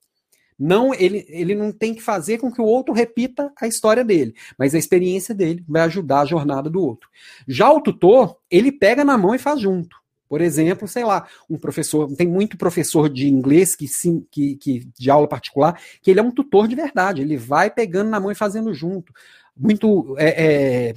[0.63, 4.35] Não, ele, ele não tem que fazer com que o outro repita a história dele,
[4.59, 7.09] mas a experiência dele vai ajudar a jornada do outro.
[7.47, 9.97] Já o tutor, ele pega na mão e faz junto.
[10.29, 14.87] Por exemplo, sei lá, um professor, tem muito professor de inglês que, sim, que, que
[14.99, 18.29] de aula particular, que ele é um tutor de verdade, ele vai pegando na mão
[18.29, 19.11] e fazendo junto.
[19.57, 20.93] Muito é, é,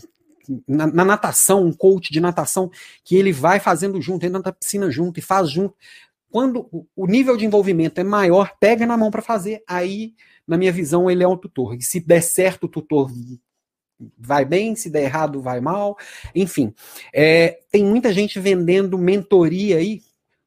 [0.68, 2.70] na, na, natação, um coach de natação,
[3.02, 5.74] que ele vai fazendo junto, entra na piscina junto e faz junto
[6.34, 10.72] quando o nível de envolvimento é maior, pega na mão para fazer, aí, na minha
[10.72, 11.76] visão, ele é um tutor.
[11.76, 13.08] E se der certo, o tutor
[14.18, 15.96] vai bem, se der errado, vai mal.
[16.34, 16.74] Enfim,
[17.14, 20.02] é, tem muita gente vendendo mentoria aí,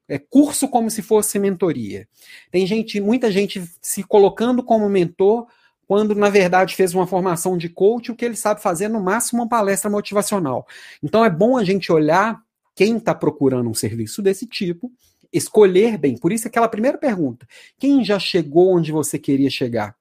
[0.06, 2.06] é, curso como se fosse mentoria.
[2.50, 5.46] Tem gente, muita gente se colocando como mentor
[5.86, 9.40] quando na verdade fez uma formação de coach, o que ele sabe fazer no máximo
[9.40, 10.66] uma palestra motivacional.
[11.02, 12.42] Então é bom a gente olhar
[12.76, 14.92] quem está procurando um serviço desse tipo
[15.32, 16.16] escolher bem.
[16.16, 17.46] Por isso, aquela primeira pergunta:
[17.78, 19.94] quem já chegou onde você queria chegar?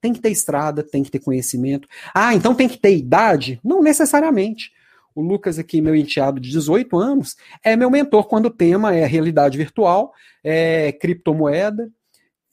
[0.00, 1.86] Tem que ter estrada, tem que ter conhecimento.
[2.12, 3.60] Ah, então tem que ter idade?
[3.62, 4.72] Não necessariamente.
[5.14, 9.04] O Lucas, aqui, meu enteado de 18 anos, é meu mentor quando o tema é
[9.04, 11.90] realidade virtual, é criptomoeda,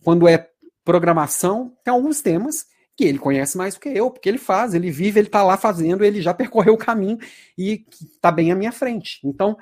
[0.03, 0.49] quando é
[0.83, 2.65] programação, tem alguns temas
[2.97, 5.55] que ele conhece mais do que eu, porque ele faz, ele vive, ele está lá
[5.55, 7.17] fazendo, ele já percorreu o caminho
[7.57, 9.21] e está bem à minha frente.
[9.23, 9.57] Então,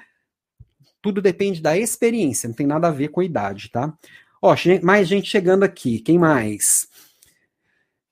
[1.08, 3.98] tudo depende da experiência, não tem nada a ver com a idade, tá?
[4.42, 6.00] Ó, mais gente chegando aqui.
[6.00, 6.90] Quem mais?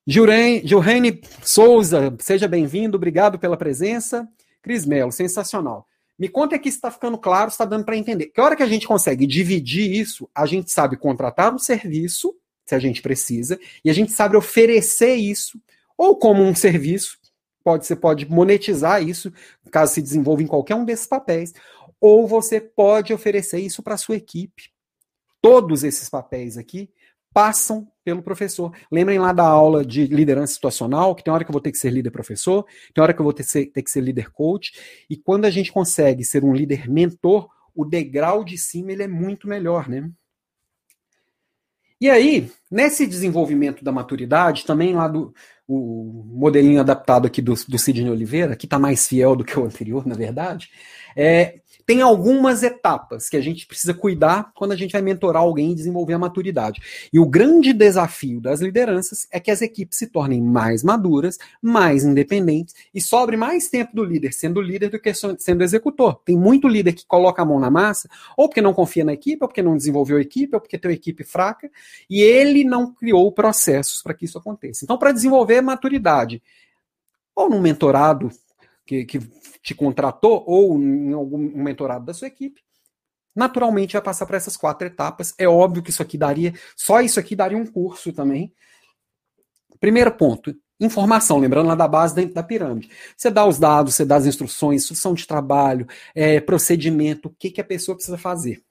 [0.08, 4.26] Jurene Souza, seja bem-vindo, obrigado pela presença.
[4.62, 5.86] Cris Melo, sensacional.
[6.18, 8.28] Me conta aqui se está ficando claro, se está dando para entender.
[8.28, 12.34] Que hora que a gente consegue dividir isso, a gente sabe contratar um serviço,
[12.66, 15.60] se a gente precisa, e a gente sabe oferecer isso,
[15.98, 17.18] ou como um serviço,
[17.62, 19.34] pode, você pode monetizar isso,
[19.72, 21.54] caso se desenvolva em qualquer um desses papéis,
[22.00, 24.72] ou você pode oferecer isso para a sua equipe.
[25.42, 26.90] Todos esses papéis aqui
[27.34, 28.72] passam pelo professor.
[28.90, 31.78] Lembrem lá da aula de liderança situacional, que tem hora que eu vou ter que
[31.78, 34.32] ser líder professor, tem hora que eu vou ter que ser, ter que ser líder
[34.32, 34.72] coach,
[35.10, 39.08] e quando a gente consegue ser um líder mentor, o degrau de cima ele é
[39.08, 40.10] muito melhor, né?
[42.00, 45.34] E aí, nesse desenvolvimento da maturidade, também lá do
[45.68, 49.66] o modelinho adaptado aqui do, do Sidney Oliveira, que está mais fiel do que o
[49.66, 50.70] anterior, na verdade,
[51.16, 55.72] é, tem algumas etapas que a gente precisa cuidar quando a gente vai mentorar alguém
[55.72, 56.82] e desenvolver a maturidade.
[57.12, 62.04] E o grande desafio das lideranças é que as equipes se tornem mais maduras, mais
[62.04, 66.22] independentes e sobre mais tempo do líder sendo líder do que sendo executor.
[66.26, 69.44] Tem muito líder que coloca a mão na massa, ou porque não confia na equipe,
[69.44, 71.70] ou porque não desenvolveu a equipe, ou porque tem uma equipe fraca,
[72.10, 74.84] e ele não criou processos para que isso aconteça.
[74.84, 76.42] Então, para desenvolver maturidade,
[77.36, 78.30] ou num mentorado
[78.86, 79.20] que, que
[79.62, 82.62] te contratou ou em algum mentorado da sua equipe,
[83.36, 85.34] naturalmente vai passar por essas quatro etapas.
[85.38, 88.54] É óbvio que isso aqui daria, só isso aqui daria um curso também.
[89.80, 92.90] Primeiro ponto, informação, lembrando lá da base dentro da pirâmide.
[93.18, 97.52] Você dá os dados, você dá as instruções, instrução de trabalho, é, procedimento, o que,
[97.52, 98.64] que a pessoa precisa fazer.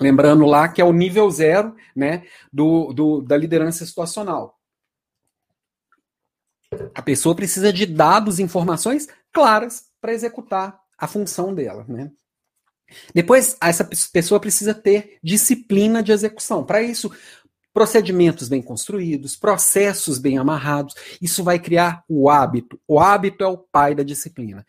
[0.00, 4.56] Lembrando lá que é o nível zero né, do, do da liderança situacional.
[6.94, 12.10] A pessoa precisa de dados, informações claras para executar a função dela, né?
[13.14, 16.64] Depois, essa pessoa precisa ter disciplina de execução.
[16.64, 17.12] Para isso,
[17.74, 20.94] procedimentos bem construídos, processos bem amarrados.
[21.20, 22.80] Isso vai criar o hábito.
[22.88, 24.64] O hábito é o pai da disciplina.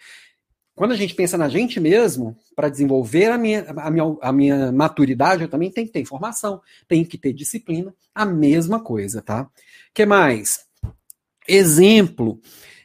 [0.75, 4.71] Quando a gente pensa na gente mesmo, para desenvolver a minha, a, minha, a minha
[4.73, 9.49] maturidade, eu também tenho que ter informação, tenho que ter disciplina, a mesma coisa, tá?
[9.93, 10.65] que mais?
[11.47, 12.41] Exemplo.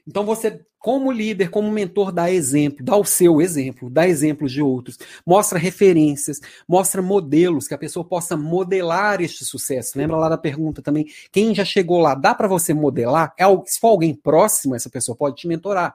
[0.06, 4.60] Então você como líder, como mentor, dá exemplo, dá o seu exemplo, dá exemplos de
[4.60, 9.96] outros, mostra referências, mostra modelos que a pessoa possa modelar este sucesso.
[9.96, 13.32] Lembra lá da pergunta também, quem já chegou lá, dá para você modelar?
[13.38, 15.94] É, se for alguém próximo, essa pessoa pode te mentorar.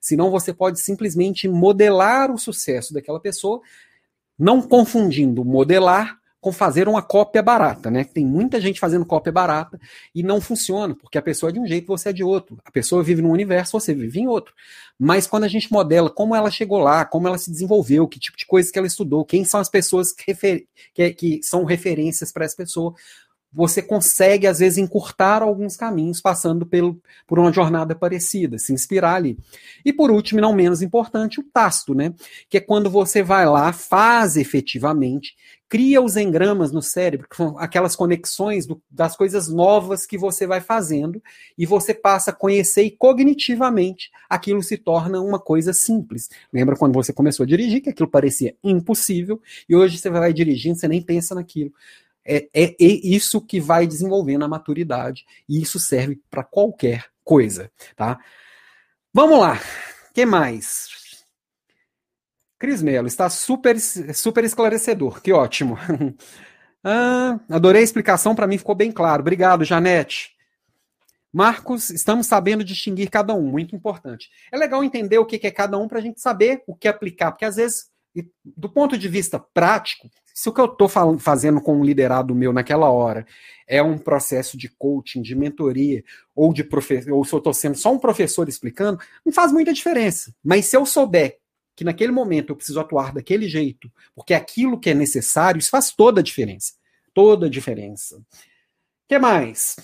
[0.00, 3.60] Senão você pode simplesmente modelar o sucesso daquela pessoa,
[4.38, 8.04] não confundindo modelar com fazer uma cópia barata, né?
[8.04, 9.78] Tem muita gente fazendo cópia barata
[10.14, 12.56] e não funciona, porque a pessoa é de um jeito, você é de outro.
[12.64, 14.54] A pessoa vive num universo, você vive em outro.
[14.98, 18.36] Mas quando a gente modela como ela chegou lá, como ela se desenvolveu, que tipo
[18.36, 20.34] de coisa que ela estudou, quem são as pessoas que,
[20.94, 22.94] que, que são referências para essa pessoa,
[23.52, 29.14] você consegue, às vezes, encurtar alguns caminhos, passando pelo, por uma jornada parecida, se inspirar
[29.14, 29.38] ali.
[29.84, 32.12] E por último, não menos importante, o tácito, né?
[32.48, 35.34] Que é quando você vai lá, faz efetivamente,
[35.68, 37.26] cria os engramas no cérebro,
[37.58, 41.22] aquelas conexões do, das coisas novas que você vai fazendo,
[41.56, 46.28] e você passa a conhecer e cognitivamente aquilo se torna uma coisa simples.
[46.52, 50.78] Lembra quando você começou a dirigir, que aquilo parecia impossível, e hoje você vai dirigindo,
[50.78, 51.72] você nem pensa naquilo
[52.28, 57.70] é, é, é isso que vai desenvolvendo a maturidade e isso serve para qualquer coisa,
[57.96, 58.18] tá?
[59.12, 59.58] Vamos lá.
[60.12, 60.88] que mais?
[62.58, 65.22] Cris Melo, está super, super esclarecedor.
[65.22, 65.78] Que ótimo.
[66.84, 69.22] ah, adorei a explicação, para mim ficou bem claro.
[69.22, 70.36] Obrigado, Janete.
[71.32, 74.30] Marcos, estamos sabendo distinguir cada um, muito importante.
[74.50, 77.32] É legal entender o que é cada um para a gente saber o que aplicar,
[77.32, 77.90] porque às vezes,
[78.44, 82.52] do ponto de vista prático, se o que eu estou fazendo com um liderado meu
[82.52, 83.26] naquela hora
[83.66, 87.76] é um processo de coaching, de mentoria, ou de professor, ou se eu estou sendo
[87.76, 90.32] só um professor explicando, não faz muita diferença.
[90.40, 91.38] Mas se eu souber
[91.74, 95.70] que naquele momento eu preciso atuar daquele jeito, porque é aquilo que é necessário, isso
[95.70, 96.74] faz toda a diferença.
[97.12, 98.18] Toda a diferença.
[98.18, 98.24] O
[99.08, 99.74] que mais?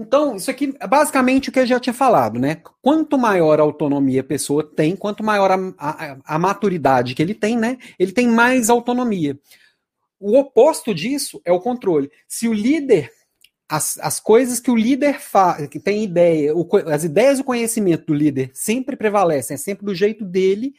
[0.00, 2.62] Então, isso aqui é basicamente o que eu já tinha falado, né?
[2.80, 7.34] Quanto maior a autonomia a pessoa tem, quanto maior a, a, a maturidade que ele
[7.34, 7.76] tem, né?
[7.98, 9.38] Ele tem mais autonomia.
[10.18, 12.10] O oposto disso é o controle.
[12.26, 13.12] Se o líder,
[13.68, 17.44] as, as coisas que o líder faz, que tem ideia, o, as ideias e o
[17.44, 20.72] conhecimento do líder sempre prevalecem, é sempre do jeito dele,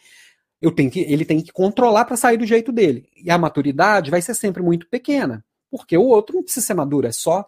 [0.60, 3.08] eu tenho que, ele tem que controlar para sair do jeito dele.
[3.24, 7.06] E a maturidade vai ser sempre muito pequena, porque o outro não precisa ser maduro,
[7.06, 7.46] é só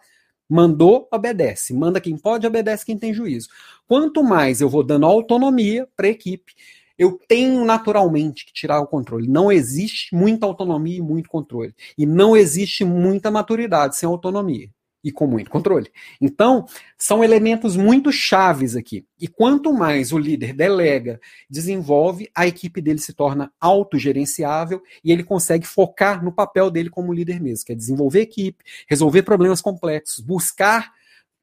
[0.48, 1.72] Mandou, obedece.
[1.72, 3.48] Manda quem pode, obedece quem tem juízo.
[3.86, 6.54] Quanto mais eu vou dando autonomia para a equipe,
[6.98, 9.28] eu tenho naturalmente que tirar o controle.
[9.28, 11.74] Não existe muita autonomia e muito controle.
[11.96, 14.73] E não existe muita maturidade sem autonomia
[15.04, 15.90] e com muito controle.
[16.18, 16.64] Então,
[16.96, 19.06] são elementos muito chaves aqui.
[19.20, 25.22] E quanto mais o líder delega, desenvolve, a equipe dele se torna autogerenciável e ele
[25.22, 30.24] consegue focar no papel dele como líder mesmo, que é desenvolver equipe, resolver problemas complexos,
[30.24, 30.90] buscar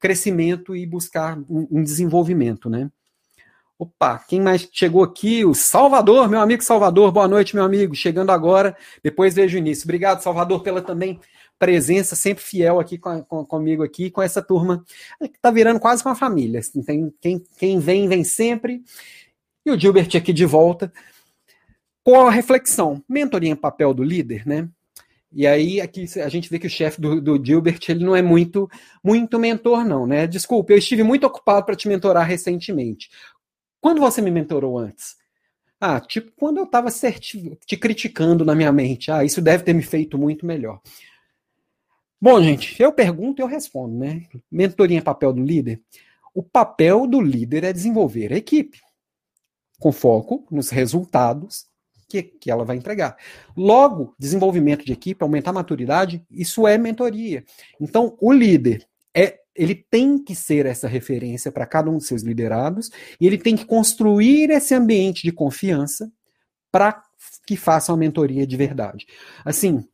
[0.00, 2.90] crescimento e buscar um, desenvolvimento, né?
[3.78, 5.44] Opa, quem mais chegou aqui?
[5.44, 7.10] O Salvador, meu amigo Salvador.
[7.10, 7.94] Boa noite, meu amigo.
[7.96, 9.84] Chegando agora, depois vejo o início.
[9.84, 11.18] Obrigado, Salvador, pela também
[11.58, 14.84] presença sempre fiel aqui com, com, comigo aqui, com essa turma
[15.20, 16.60] que está virando quase uma família.
[16.60, 18.82] Assim, tem, quem, quem vem, vem sempre.
[19.64, 20.92] E o Gilbert aqui de volta.
[22.04, 23.02] Qual a reflexão?
[23.08, 24.68] Mentoria em papel do líder, né?
[25.34, 28.20] E aí aqui a gente vê que o chefe do, do, Gilbert ele não é
[28.20, 28.68] muito
[29.02, 30.26] muito mentor não, né?
[30.26, 33.08] Desculpe, eu estive muito ocupado para te mentorar recentemente.
[33.80, 35.16] Quando você me mentorou antes?
[35.80, 39.10] Ah, tipo quando eu estava te criticando na minha mente.
[39.10, 40.80] Ah, isso deve ter me feito muito melhor.
[42.22, 44.22] Bom, gente, eu pergunto e eu respondo, né?
[44.48, 45.82] Mentoria é papel do líder?
[46.32, 48.80] O papel do líder é desenvolver a equipe,
[49.80, 51.66] com foco nos resultados
[52.08, 53.16] que, que ela vai entregar.
[53.56, 57.44] Logo, desenvolvimento de equipe, aumentar a maturidade, isso é mentoria.
[57.80, 62.22] Então, o líder é ele tem que ser essa referência para cada um dos seus
[62.22, 62.88] liderados
[63.20, 66.08] e ele tem que construir esse ambiente de confiança
[66.70, 67.02] para
[67.44, 69.06] que faça uma mentoria de verdade.
[69.44, 69.84] Assim,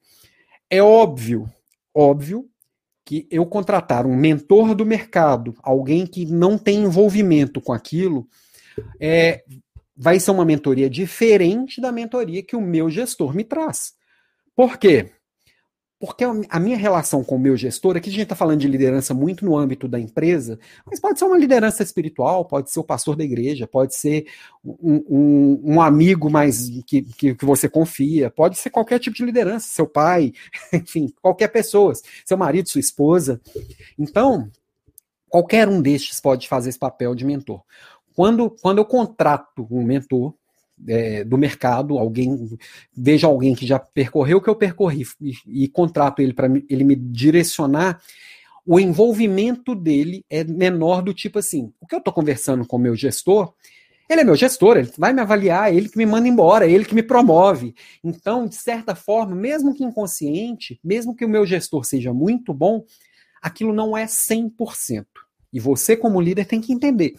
[0.69, 1.51] é óbvio
[2.01, 2.49] Óbvio
[3.05, 8.29] que eu contratar um mentor do mercado, alguém que não tem envolvimento com aquilo,
[9.01, 9.43] é,
[9.97, 13.95] vai ser uma mentoria diferente da mentoria que o meu gestor me traz.
[14.55, 15.11] Por quê?
[16.01, 19.13] Porque a minha relação com o meu gestor, aqui a gente está falando de liderança
[19.13, 20.57] muito no âmbito da empresa,
[20.87, 24.27] mas pode ser uma liderança espiritual, pode ser o pastor da igreja, pode ser
[24.65, 29.25] um, um, um amigo mais que, que, que, você confia, pode ser qualquer tipo de
[29.25, 30.33] liderança, seu pai,
[30.73, 31.93] enfim, qualquer pessoa,
[32.25, 33.41] seu marido, sua esposa.
[33.99, 34.49] Então,
[35.29, 37.61] qualquer um destes pode fazer esse papel de mentor.
[38.15, 40.33] Quando, quando eu contrato um mentor,
[40.87, 42.59] é, do mercado, alguém
[42.97, 46.85] veja alguém que já percorreu o que eu percorri e, e contrato ele para ele
[46.85, 48.01] me direcionar,
[48.67, 52.81] o envolvimento dele é menor do tipo assim, o que eu estou conversando com o
[52.81, 53.55] meu gestor,
[54.09, 56.71] ele é meu gestor, ele vai me avaliar, é ele que me manda embora, é
[56.71, 57.75] ele que me promove.
[58.03, 62.85] Então, de certa forma, mesmo que inconsciente, mesmo que o meu gestor seja muito bom,
[63.43, 65.05] aquilo não é 100%.
[65.53, 67.15] E você, como líder, tem que entender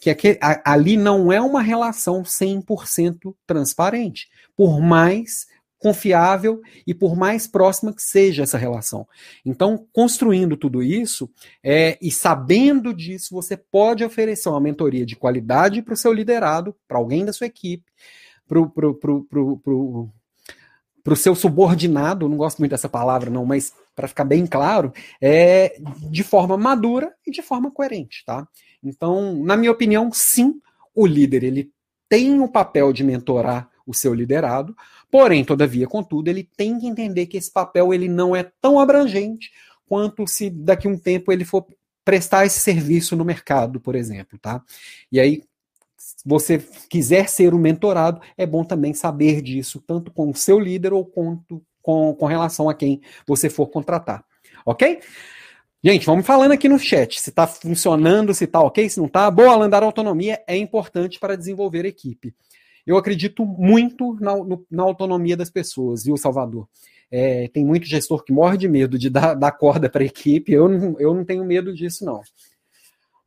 [0.00, 5.46] que aquele, a, ali não é uma relação 100% transparente, por mais
[5.78, 9.06] confiável e por mais próxima que seja essa relação.
[9.44, 11.30] Então, construindo tudo isso
[11.62, 16.74] é, e sabendo disso, você pode oferecer uma mentoria de qualidade para o seu liderado,
[16.88, 17.84] para alguém da sua equipe,
[18.48, 18.60] para
[21.12, 25.78] o seu subordinado, não gosto muito dessa palavra, não, mas para ficar bem claro, é
[26.10, 28.46] de forma madura e de forma coerente, tá?
[28.88, 30.60] Então, na minha opinião, sim,
[30.94, 31.70] o líder ele
[32.08, 34.76] tem o papel de mentorar o seu liderado,
[35.10, 39.52] porém, todavia, contudo, ele tem que entender que esse papel ele não é tão abrangente
[39.86, 41.64] quanto se daqui a um tempo ele for
[42.04, 44.62] prestar esse serviço no mercado, por exemplo, tá?
[45.10, 45.42] E aí,
[45.96, 46.58] se você
[46.88, 51.04] quiser ser o mentorado, é bom também saber disso, tanto com o seu líder ou
[51.04, 54.24] quanto com, com relação a quem você for contratar,
[54.64, 55.00] ok?
[55.88, 59.30] Gente, vamos falando aqui no chat, se está funcionando, se está ok, se não está.
[59.30, 62.34] Boa, Alan, autonomia é importante para desenvolver equipe.
[62.84, 66.68] Eu acredito muito na, no, na autonomia das pessoas, viu, Salvador?
[67.08, 70.52] É, tem muito gestor que morre de medo de dar, dar corda para a equipe.
[70.52, 72.20] Eu não, eu não tenho medo disso, não.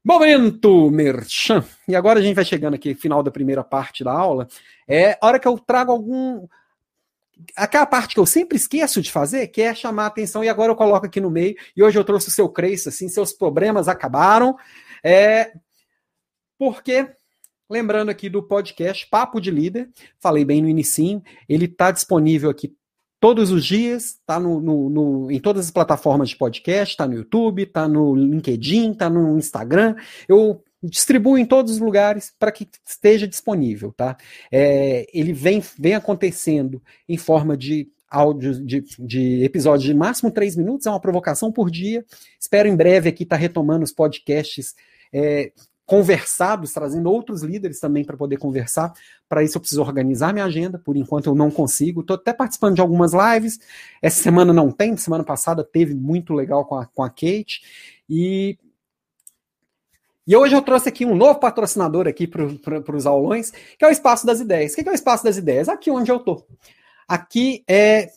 [0.04, 1.64] Momento merchan.
[1.88, 4.50] E agora a gente vai chegando aqui, final da primeira parte da aula.
[4.86, 6.46] É a hora que eu trago algum.
[7.56, 10.72] Aquela parte que eu sempre esqueço de fazer, que é chamar a atenção, e agora
[10.72, 11.56] eu coloco aqui no meio.
[11.76, 14.56] E hoje eu trouxe o seu Crace, assim, seus problemas acabaram.
[15.04, 15.54] É,
[16.58, 17.08] porque
[17.72, 22.76] Lembrando aqui do podcast Papo de Líder, falei bem no inicinho, ele está disponível aqui
[23.20, 27.14] todos os dias, está no, no, no, em todas as plataformas de podcast, está no
[27.14, 29.96] YouTube, está no LinkedIn, está no Instagram.
[30.28, 34.16] Eu distribuo em todos os lugares para que esteja disponível, tá?
[34.52, 40.56] É, ele vem, vem acontecendo em forma de áudio de, de episódios de máximo três
[40.56, 42.04] minutos, é uma provocação por dia.
[42.40, 44.74] Espero em breve aqui estar tá retomando os podcasts
[45.14, 45.52] é,
[45.86, 48.94] conversados, trazendo outros líderes também para poder conversar.
[49.28, 52.02] Para isso eu preciso organizar minha agenda, por enquanto eu não consigo.
[52.02, 53.60] Estou até participando de algumas lives.
[54.02, 57.62] Essa semana não tem, semana passada teve muito legal com a, com a Kate.
[58.08, 58.58] E,
[60.30, 63.92] e hoje eu trouxe aqui um novo patrocinador aqui para os aulões, que é o
[63.92, 64.74] Espaço das Ideias.
[64.74, 65.68] O que é o Espaço das Ideias?
[65.68, 66.46] Aqui onde eu estou.
[67.08, 68.12] Aqui é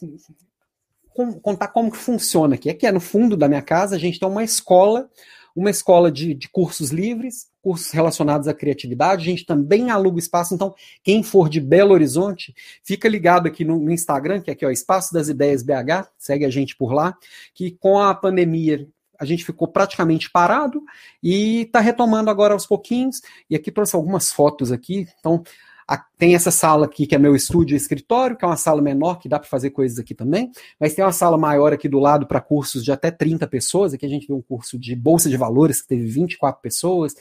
[1.42, 2.68] contar como que funciona aqui.
[2.68, 5.08] Aqui é no fundo da minha casa, a gente tem uma escola
[5.54, 9.22] uma escola de, de cursos livres, cursos relacionados à criatividade.
[9.22, 13.78] A gente também aluga espaço, então quem for de Belo Horizonte, fica ligado aqui no,
[13.78, 17.16] no Instagram, que é aqui, ó, Espaço das Ideias BH, segue a gente por lá,
[17.54, 18.88] que com a pandemia
[19.22, 20.82] a gente ficou praticamente parado
[21.22, 23.22] e está retomando agora aos pouquinhos.
[23.48, 25.06] E aqui trouxe algumas fotos aqui.
[25.20, 25.44] Então,
[26.18, 29.20] tem essa sala aqui que é meu estúdio e escritório, que é uma sala menor,
[29.20, 30.50] que dá para fazer coisas aqui também,
[30.80, 33.94] mas tem uma sala maior aqui do lado para cursos de até 30 pessoas.
[33.94, 37.14] Aqui a gente tem um curso de Bolsa de Valores, que teve 24 pessoas,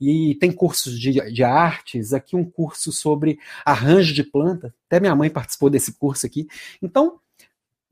[0.00, 5.14] e tem cursos de, de artes, aqui um curso sobre arranjo de planta, até minha
[5.14, 6.48] mãe participou desse curso aqui.
[6.82, 7.20] Então,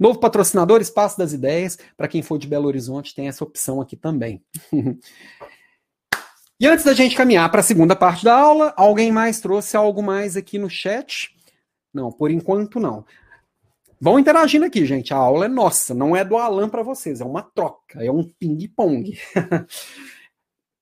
[0.03, 3.97] novo patrocinador, Espaço das Ideias, para quem for de Belo Horizonte, tem essa opção aqui
[3.97, 4.43] também.
[6.61, 10.01] E antes da gente caminhar para a segunda parte da aula, alguém mais trouxe algo
[10.01, 11.35] mais aqui no chat?
[11.93, 13.05] Não, por enquanto não.
[14.01, 15.13] Vão interagindo aqui, gente.
[15.13, 18.23] A aula é nossa, não é do Alan para vocês, é uma troca, é um
[18.39, 19.19] ping-pong.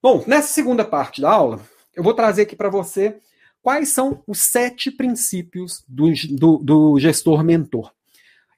[0.02, 1.58] Bom, nessa segunda parte da aula,
[1.96, 3.18] eu vou trazer aqui para você
[3.62, 7.90] quais são os sete princípios do, do, do gestor mentor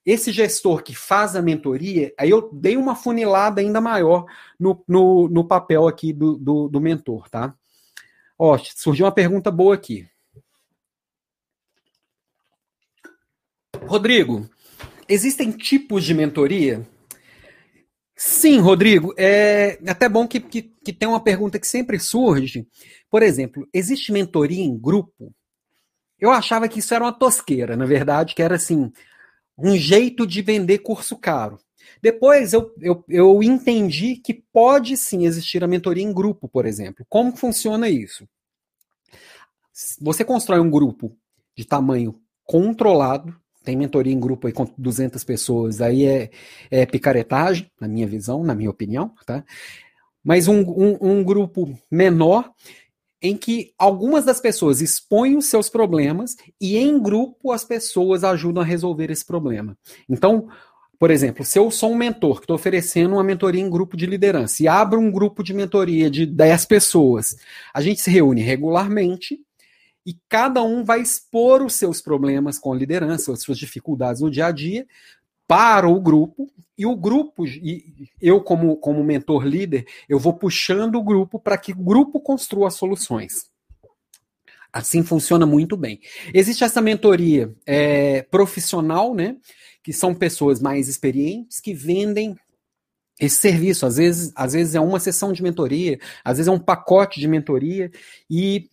[0.04, 4.26] esse gestor que faz a mentoria, aí eu dei uma funilada ainda maior
[4.58, 7.54] no, no, no papel aqui do, do, do, mentor, tá?
[8.38, 10.08] Ó, surgiu uma pergunta boa aqui.
[13.86, 14.48] Rodrigo,
[15.08, 16.86] existem tipos de mentoria?
[18.16, 19.14] Sim, Rodrigo.
[19.16, 22.66] É até bom que, que, que tem uma pergunta que sempre surge.
[23.10, 25.34] Por exemplo, existe mentoria em grupo?
[26.18, 28.92] Eu achava que isso era uma tosqueira, na verdade, que era assim,
[29.56, 31.58] um jeito de vender curso caro.
[32.00, 37.06] Depois eu, eu, eu entendi que pode sim existir a mentoria em grupo, por exemplo.
[37.08, 38.28] Como funciona isso?
[40.00, 41.16] Você constrói um grupo
[41.56, 43.34] de tamanho controlado,
[43.64, 46.30] tem mentoria em grupo aí com 200 pessoas, aí é,
[46.70, 49.44] é picaretagem, na minha visão, na minha opinião, tá?
[50.24, 52.52] Mas um, um, um grupo menor
[53.22, 58.62] em que algumas das pessoas expõem os seus problemas e em grupo as pessoas ajudam
[58.62, 59.78] a resolver esse problema.
[60.08, 60.48] Então,
[60.98, 64.06] por exemplo, se eu sou um mentor que estou oferecendo uma mentoria em grupo de
[64.06, 67.36] liderança e abro um grupo de mentoria de 10 pessoas,
[67.72, 69.40] a gente se reúne regularmente
[70.04, 74.30] e cada um vai expor os seus problemas com a liderança, as suas dificuldades no
[74.30, 74.84] dia a dia,
[75.52, 80.94] para o grupo e o grupo e eu como como mentor líder eu vou puxando
[80.94, 83.50] o grupo para que o grupo construa soluções.
[84.72, 86.00] Assim funciona muito bem.
[86.32, 89.36] Existe essa mentoria é, profissional né
[89.82, 92.34] que são pessoas mais experientes que vendem
[93.20, 93.84] esse serviço.
[93.84, 97.28] Às vezes às vezes é uma sessão de mentoria às vezes é um pacote de
[97.28, 97.90] mentoria
[98.30, 98.70] e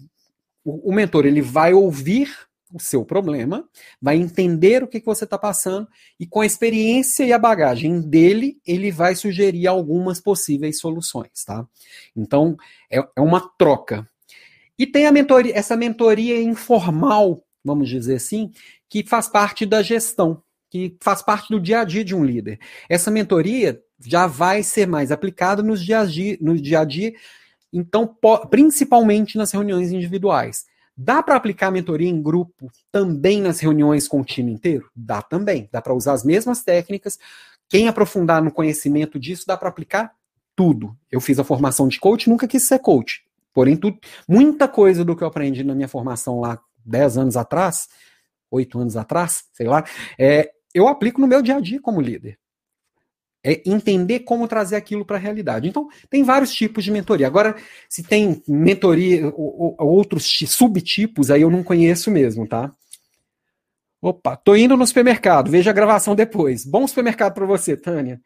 [0.64, 3.68] o, o mentor ele vai ouvir o seu problema,
[4.02, 5.88] vai entender o que, que você está passando
[6.20, 11.66] e com a experiência e a bagagem dele, ele vai sugerir algumas possíveis soluções, tá?
[12.16, 12.56] Então,
[12.92, 14.08] é, é uma troca.
[14.78, 18.52] E tem a mentoria, essa mentoria informal, vamos dizer assim,
[18.88, 22.60] que faz parte da gestão, que faz parte do dia a dia de um líder.
[22.88, 27.14] Essa mentoria já vai ser mais aplicada nos dia a dia, no dia a dia
[27.72, 28.16] então,
[28.50, 30.66] principalmente nas reuniões individuais.
[31.02, 34.92] Dá para aplicar a mentoria em grupo também nas reuniões com o time inteiro?
[34.94, 35.70] Dá também.
[35.72, 37.18] Dá para usar as mesmas técnicas.
[37.70, 40.14] Quem aprofundar no conhecimento disso, dá para aplicar
[40.58, 40.94] tudo.
[41.10, 43.24] Eu fiz a formação de coach, nunca quis ser coach.
[43.54, 43.80] Porém,
[44.28, 47.88] muita coisa do que eu aprendi na minha formação lá 10 anos atrás,
[48.52, 49.86] 8 anos atrás, sei lá,
[50.20, 52.38] é, eu aplico no meu dia a dia como líder
[53.44, 55.68] é entender como trazer aquilo para a realidade.
[55.68, 57.28] Então, tem vários tipos de mentoria.
[57.28, 57.56] Agora,
[57.88, 62.74] se tem mentoria, ou, ou, outros subtipos, aí eu não conheço mesmo, tá?
[64.02, 66.66] Opa, tô indo no supermercado, veja a gravação depois.
[66.66, 68.22] Bom supermercado para você, Tânia.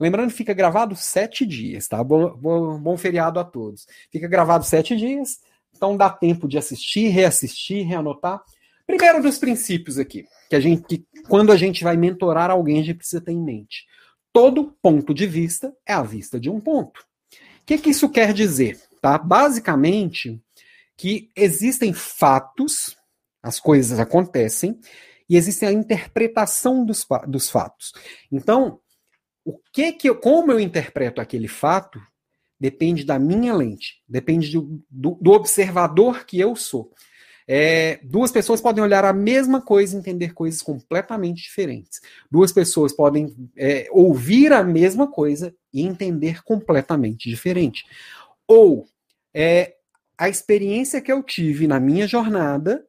[0.00, 2.02] Lembrando que fica gravado sete dias, tá?
[2.02, 3.86] Bom, bom, bom feriado a todos.
[4.10, 5.40] Fica gravado sete dias,
[5.76, 8.42] então dá tempo de assistir, reassistir, reanotar.
[8.88, 12.82] Primeiro dos princípios aqui, que a gente, que quando a gente vai mentorar alguém, a
[12.82, 13.84] gente precisa ter em mente.
[14.32, 17.00] Todo ponto de vista é a vista de um ponto.
[17.00, 18.80] O que, que isso quer dizer?
[19.02, 19.18] Tá?
[19.18, 20.42] Basicamente,
[20.96, 22.96] que existem fatos,
[23.42, 24.80] as coisas acontecem,
[25.28, 27.92] e existe a interpretação dos, dos fatos.
[28.32, 28.80] Então,
[29.44, 32.00] o que que eu, como eu interpreto aquele fato
[32.58, 36.90] depende da minha lente, depende do, do, do observador que eu sou.
[37.50, 41.98] É, duas pessoas podem olhar a mesma coisa e entender coisas completamente diferentes.
[42.30, 47.86] Duas pessoas podem é, ouvir a mesma coisa e entender completamente diferente.
[48.46, 48.86] Ou
[49.32, 49.76] é,
[50.18, 52.84] a experiência que eu tive na minha jornada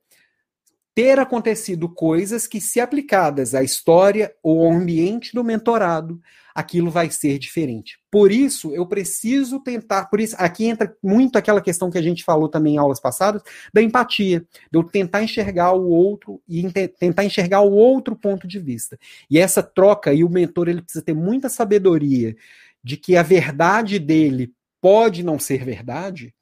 [0.99, 6.21] ter acontecido coisas que, se aplicadas à história ou ao ambiente do mentorado,
[6.53, 7.97] aquilo vai ser diferente.
[8.11, 10.07] Por isso, eu preciso tentar.
[10.07, 13.41] Por isso, aqui entra muito aquela questão que a gente falou também em aulas passadas,
[13.73, 16.69] da empatia, de eu tentar enxergar o outro e
[16.99, 18.99] tentar enxergar o outro ponto de vista.
[19.31, 22.35] E essa troca, e o mentor ele precisa ter muita sabedoria
[22.83, 26.35] de que a verdade dele pode não ser verdade,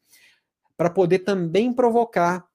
[0.75, 2.46] para poder também provocar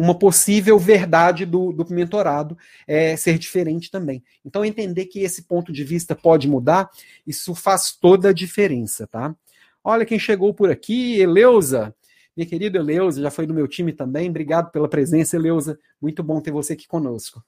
[0.00, 4.22] uma possível verdade do, do mentorado é, ser diferente também.
[4.44, 6.90] Então, entender que esse ponto de vista pode mudar,
[7.26, 9.36] isso faz toda a diferença, tá?
[9.84, 11.94] Olha quem chegou por aqui, Eleusa.
[12.34, 14.30] Minha querida Eleusa, já foi do meu time também.
[14.30, 15.78] Obrigado pela presença, Eleusa.
[16.00, 17.44] Muito bom ter você aqui conosco.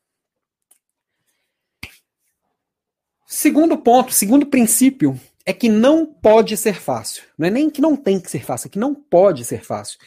[3.26, 7.22] Segundo ponto, segundo princípio, é que não pode ser fácil.
[7.38, 9.98] Não é nem que não tem que ser fácil, é que não pode ser fácil.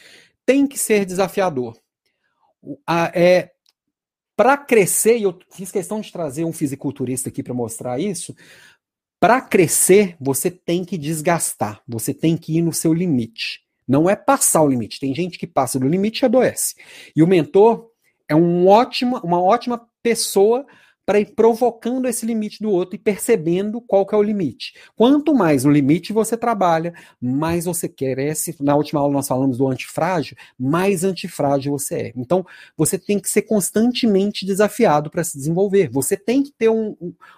[0.44, 1.76] Tem que ser desafiador
[3.14, 3.50] é,
[4.36, 8.34] para crescer, e eu fiz questão de trazer um fisiculturista aqui para mostrar isso,
[9.18, 13.60] para crescer, você tem que desgastar, você tem que ir no seu limite.
[13.88, 15.00] Não é passar o limite.
[15.00, 16.74] Tem gente que passa do limite e adoece.
[17.14, 17.88] E o mentor
[18.28, 20.66] é um ótimo, uma ótima pessoa
[21.06, 24.74] para ir provocando esse limite do outro e percebendo qual que é o limite.
[24.96, 28.56] Quanto mais no limite você trabalha, mais você cresce.
[28.60, 32.12] Na última aula nós falamos do antifrágil, mais antifrágil você é.
[32.16, 32.44] Então,
[32.76, 35.88] você tem que ser constantemente desafiado para se desenvolver.
[35.90, 36.96] Você tem que ter um,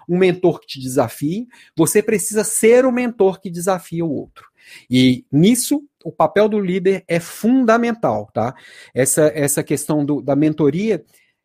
[0.09, 1.47] um mentor que te desafie,
[1.77, 4.49] você precisa ser o mentor que desafia o outro.
[4.89, 8.55] E nisso, o papel do líder é fundamental, tá?
[8.93, 11.03] Essa, essa questão do, da mentoria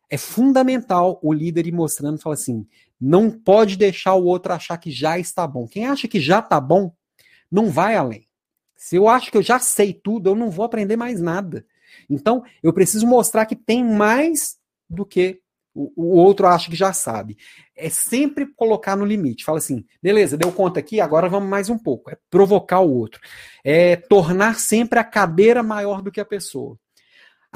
[0.09, 2.65] é fundamental o líder ir mostrando, fala assim,
[2.99, 5.67] não pode deixar o outro achar que já está bom.
[5.67, 6.93] Quem acha que já está bom,
[7.51, 8.27] não vai além.
[8.75, 11.65] Se eu acho que eu já sei tudo, eu não vou aprender mais nada.
[12.09, 14.57] Então, eu preciso mostrar que tem mais
[14.89, 15.41] do que
[15.73, 17.37] o, o outro acha que já sabe.
[17.75, 19.43] É sempre colocar no limite.
[19.43, 22.11] Fala assim, beleza, deu conta aqui, agora vamos mais um pouco.
[22.11, 23.19] É provocar o outro.
[23.63, 26.77] É tornar sempre a cadeira maior do que a pessoa.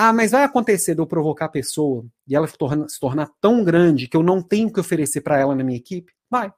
[0.02, 3.30] Ah, mas vai acontecer de eu provocar a pessoa e ela se tornar, se tornar
[3.42, 6.14] tão grande que eu não tenho que oferecer para ela na minha equipe?
[6.30, 6.54] Vai.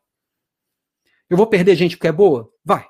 [1.28, 2.54] Eu vou perder gente que é boa?
[2.64, 2.86] Vai.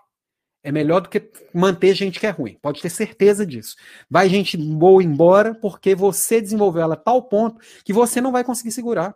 [0.61, 2.59] É melhor do que manter gente que é ruim.
[2.61, 3.77] Pode ter certeza disso.
[4.09, 8.43] Vai gente boa embora porque você desenvolveu ela a tal ponto que você não vai
[8.43, 9.15] conseguir segurar.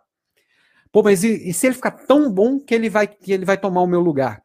[0.90, 3.58] Pô, mas e, e se ele ficar tão bom que ele vai que ele vai
[3.58, 4.42] tomar o meu lugar?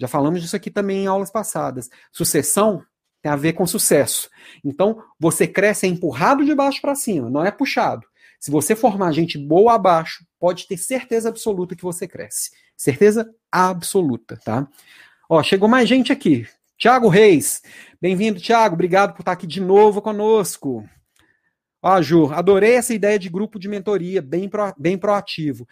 [0.00, 1.88] Já falamos disso aqui também em aulas passadas.
[2.10, 2.84] Sucessão
[3.24, 4.28] tem a ver com sucesso.
[4.62, 8.06] Então, você cresce é empurrado de baixo para cima, não é puxado.
[8.38, 12.50] Se você formar gente boa abaixo, pode ter certeza absoluta que você cresce.
[12.76, 14.68] Certeza absoluta, tá?
[15.26, 16.46] Ó, chegou mais gente aqui.
[16.76, 17.62] Tiago Reis.
[17.98, 18.74] Bem-vindo, Tiago.
[18.74, 20.86] Obrigado por estar aqui de novo conosco.
[21.82, 25.66] Ó, Ju, adorei essa ideia de grupo de mentoria, bem, pro, bem proativo.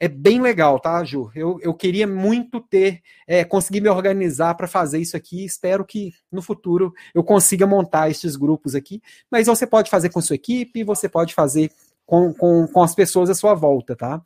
[0.00, 1.30] É bem legal, tá, Ju?
[1.34, 5.44] Eu, eu queria muito ter, é, conseguir me organizar para fazer isso aqui.
[5.44, 9.02] Espero que no futuro eu consiga montar esses grupos aqui.
[9.28, 11.72] Mas você pode fazer com sua equipe, você pode fazer
[12.06, 14.22] com, com, com as pessoas à sua volta, tá?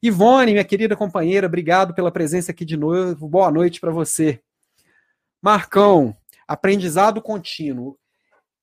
[0.00, 3.28] Ivone, minha querida companheira, obrigado pela presença aqui de novo.
[3.28, 4.40] Boa noite para você.
[5.42, 6.16] Marcão,
[6.46, 7.98] aprendizado contínuo.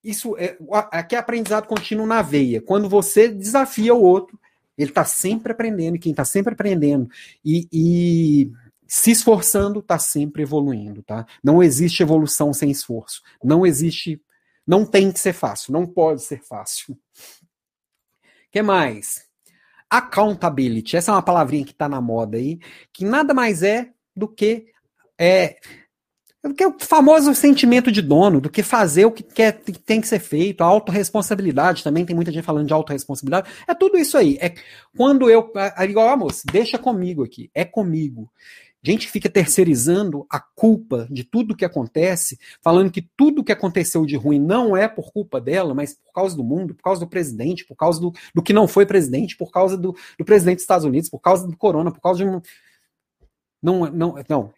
[0.01, 0.57] Isso é,
[0.91, 2.61] aqui é aprendizado contínuo na veia.
[2.61, 4.39] Quando você desafia o outro,
[4.77, 7.09] ele está sempre aprendendo, e quem está sempre aprendendo
[7.43, 8.51] e, e
[8.87, 11.25] se esforçando está sempre evoluindo, tá?
[11.43, 13.21] Não existe evolução sem esforço.
[13.43, 14.21] Não existe,
[14.65, 16.97] não tem que ser fácil, não pode ser fácil.
[18.51, 19.25] que mais?
[19.89, 20.97] Accountability.
[20.97, 22.59] Essa é uma palavrinha que está na moda aí,
[22.93, 24.67] que nada mais é do que
[25.17, 25.57] é,
[26.49, 29.99] do que o famoso sentimento de dono, do que fazer o que, quer, que tem
[29.99, 33.49] que ser feito, a autorresponsabilidade também, tem muita gente falando de autorresponsabilidade.
[33.67, 34.37] É tudo isso aí.
[34.39, 34.53] É
[34.95, 35.51] quando eu.
[35.55, 38.29] É igual, ah, moço, deixa comigo aqui, é comigo.
[38.83, 44.15] Gente fica terceirizando a culpa de tudo que acontece, falando que tudo que aconteceu de
[44.15, 47.65] ruim não é por culpa dela, mas por causa do mundo, por causa do presidente,
[47.65, 50.85] por causa do, do que não foi presidente, por causa do, do presidente dos Estados
[50.85, 52.39] Unidos, por causa do corona, por causa de um.
[53.63, 54.53] Não, não, não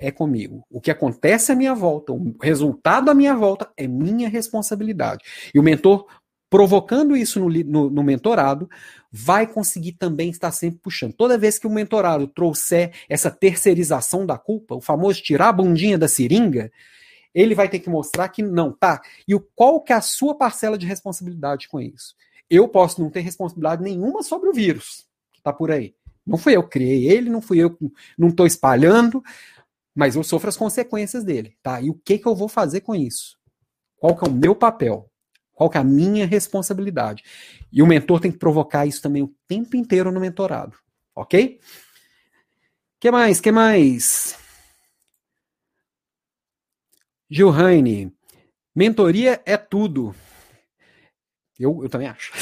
[0.00, 0.64] é comigo.
[0.70, 5.22] O que acontece à minha volta, o resultado à minha volta é minha responsabilidade.
[5.54, 6.06] E o mentor,
[6.48, 8.68] provocando isso no, no, no, mentorado,
[9.12, 11.12] vai conseguir também estar sempre puxando.
[11.12, 15.98] Toda vez que o mentorado trouxer essa terceirização da culpa, o famoso tirar a bundinha
[15.98, 16.72] da seringa,
[17.34, 19.00] ele vai ter que mostrar que não, tá?
[19.28, 22.14] E qual que é a sua parcela de responsabilidade com isso?
[22.48, 25.94] Eu posso não ter responsabilidade nenhuma sobre o vírus que está por aí.
[26.26, 29.22] Não fui eu que criei ele, não fui eu que não estou espalhando,
[30.00, 31.78] mas eu sofro as consequências dele, tá?
[31.78, 33.36] E o que que eu vou fazer com isso?
[33.98, 35.12] Qual que é o meu papel?
[35.52, 37.22] Qual que é a minha responsabilidade?
[37.70, 40.74] E o mentor tem que provocar isso também o tempo inteiro no mentorado,
[41.14, 41.60] ok?
[42.98, 43.42] Que mais?
[43.42, 44.38] Que mais?
[47.28, 48.10] Gilraine,
[48.74, 50.14] mentoria é tudo.
[51.58, 52.32] Eu, eu também acho.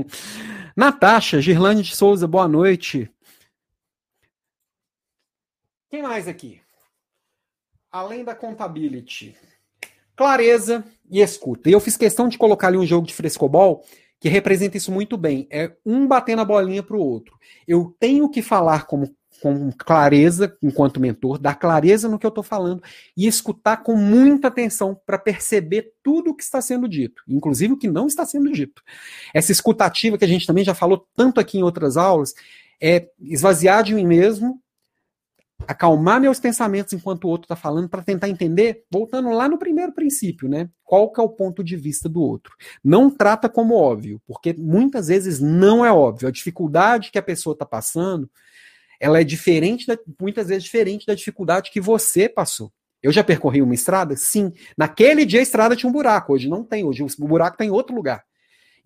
[0.76, 3.10] Natasha, Girlane de Souza, boa noite.
[5.88, 6.61] Quem mais aqui?
[7.92, 9.36] Além da contability,
[10.16, 11.68] clareza e escuta.
[11.68, 13.84] E eu fiz questão de colocar ali um jogo de frescobol
[14.18, 15.46] que representa isso muito bem.
[15.50, 17.36] É um batendo a bolinha para o outro.
[17.68, 22.44] Eu tenho que falar como, com clareza, enquanto mentor, dar clareza no que eu estou
[22.44, 22.82] falando
[23.16, 27.76] e escutar com muita atenção para perceber tudo o que está sendo dito, inclusive o
[27.76, 28.80] que não está sendo dito.
[29.34, 32.32] Essa escutativa que a gente também já falou tanto aqui em outras aulas
[32.80, 34.61] é esvaziar de mim mesmo
[35.66, 39.92] acalmar meus pensamentos enquanto o outro está falando para tentar entender, voltando lá no primeiro
[39.92, 40.68] princípio, né?
[40.84, 42.54] Qual que é o ponto de vista do outro?
[42.82, 46.28] Não trata como óbvio, porque muitas vezes não é óbvio.
[46.28, 48.30] A dificuldade que a pessoa está passando,
[49.00, 52.72] ela é diferente, da, muitas vezes diferente da dificuldade que você passou.
[53.02, 54.16] Eu já percorri uma estrada?
[54.16, 54.52] Sim.
[54.76, 57.70] Naquele dia a estrada tinha um buraco, hoje não tem, hoje o buraco está em
[57.70, 58.24] outro lugar.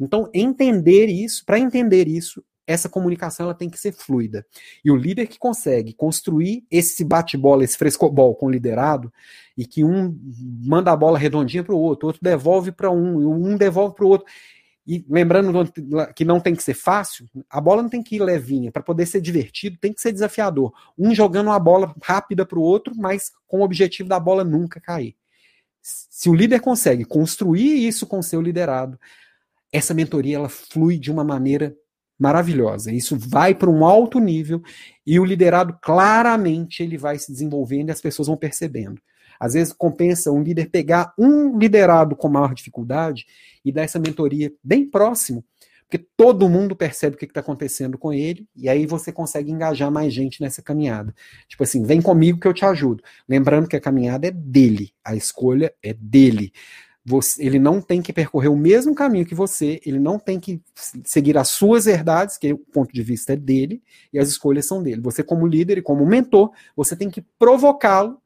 [0.00, 4.44] Então, entender isso, para entender isso, essa comunicação ela tem que ser fluida.
[4.84, 9.12] E o líder que consegue construir esse bate-bola, esse frescobol com o liderado,
[9.56, 10.18] e que um
[10.64, 14.08] manda a bola redondinha para o outro, outro devolve para um, um devolve para o
[14.08, 14.26] outro.
[14.86, 15.52] E lembrando
[16.14, 18.70] que não tem que ser fácil, a bola não tem que ir levinha.
[18.70, 20.72] Para poder ser divertido, tem que ser desafiador.
[20.96, 24.80] Um jogando uma bola rápida para o outro, mas com o objetivo da bola nunca
[24.80, 25.16] cair.
[25.82, 28.98] Se o líder consegue construir isso com seu liderado,
[29.72, 31.76] essa mentoria ela flui de uma maneira
[32.18, 32.92] maravilhosa.
[32.92, 34.62] Isso vai para um alto nível
[35.06, 39.00] e o liderado claramente ele vai se desenvolvendo e as pessoas vão percebendo.
[39.38, 43.26] Às vezes compensa um líder pegar um liderado com maior dificuldade
[43.64, 45.44] e dar essa mentoria bem próximo,
[45.88, 49.90] porque todo mundo percebe o que está acontecendo com ele e aí você consegue engajar
[49.90, 51.14] mais gente nessa caminhada.
[51.48, 53.02] Tipo assim, vem comigo que eu te ajudo.
[53.28, 56.52] Lembrando que a caminhada é dele, a escolha é dele.
[57.08, 60.60] Você, ele não tem que percorrer o mesmo caminho que você, ele não tem que
[61.04, 63.80] seguir as suas verdades, que o ponto de vista é dele,
[64.12, 65.00] e as escolhas são dele.
[65.02, 68.20] Você, como líder e como mentor, você tem que provocá-lo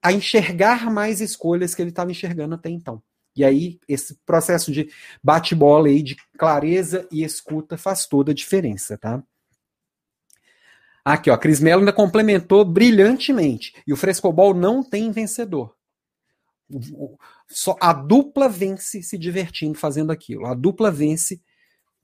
[0.00, 3.02] a enxergar mais escolhas que ele estava enxergando até então.
[3.34, 4.88] E aí, esse processo de
[5.20, 9.20] bate-bola aí, de clareza e escuta faz toda a diferença, tá?
[11.04, 13.74] Aqui, ó, a Cris Mello ainda complementou brilhantemente.
[13.84, 15.74] E o frescobol não tem vencedor.
[17.48, 20.46] Só a dupla vence se divertindo fazendo aquilo.
[20.46, 21.40] A dupla vence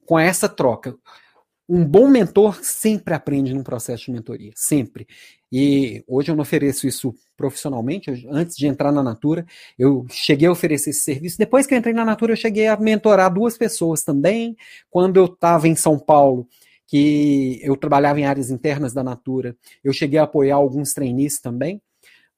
[0.06, 0.96] com essa troca.
[1.68, 5.06] um bom mentor sempre aprende num processo de mentoria, sempre.
[5.52, 8.10] E hoje eu não ofereço isso profissionalmente.
[8.10, 9.46] Eu, antes de entrar na Natura,
[9.78, 11.38] eu cheguei a oferecer esse serviço.
[11.38, 14.56] Depois que eu entrei na Natura, eu cheguei a mentorar duas pessoas também.
[14.90, 16.48] Quando eu estava em São Paulo,
[16.86, 19.54] que eu trabalhava em áreas internas da Natura,
[19.84, 21.82] eu cheguei a apoiar alguns trainees também.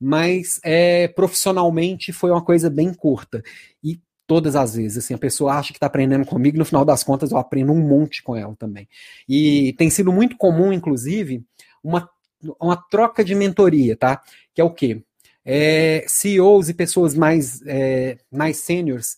[0.01, 3.43] Mas é, profissionalmente foi uma coisa bem curta.
[3.85, 5.05] E todas as vezes.
[5.05, 7.81] Assim, a pessoa acha que está aprendendo comigo, no final das contas eu aprendo um
[7.81, 8.89] monte com ela também.
[9.29, 11.45] E tem sido muito comum, inclusive,
[11.83, 12.09] uma,
[12.61, 14.23] uma troca de mentoria, tá?
[14.55, 15.03] Que é o quê?
[15.45, 19.17] É, CEOs e pessoas mais, é, mais seniors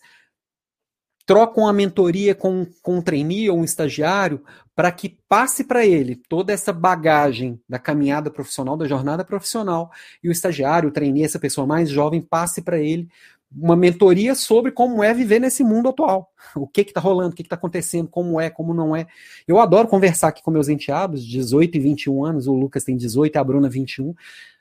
[1.27, 4.43] trocam a mentoria com, com um trainee ou um estagiário
[4.75, 9.91] para que passe para ele toda essa bagagem da caminhada profissional, da jornada profissional,
[10.23, 13.09] e o estagiário, o trainee, essa pessoa mais jovem, passe para ele
[13.55, 16.33] uma mentoria sobre como é viver nesse mundo atual.
[16.57, 19.07] O que está rolando, o que está acontecendo, como é, como não é.
[19.47, 23.37] Eu adoro conversar aqui com meus enteados, 18 e 21 anos, o Lucas tem 18
[23.37, 24.15] e a Bruna 21.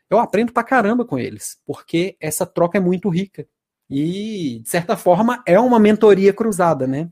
[0.09, 3.47] Eu aprendo pra caramba com eles, porque essa troca é muito rica.
[3.91, 7.09] E, de certa forma, é uma mentoria cruzada, né?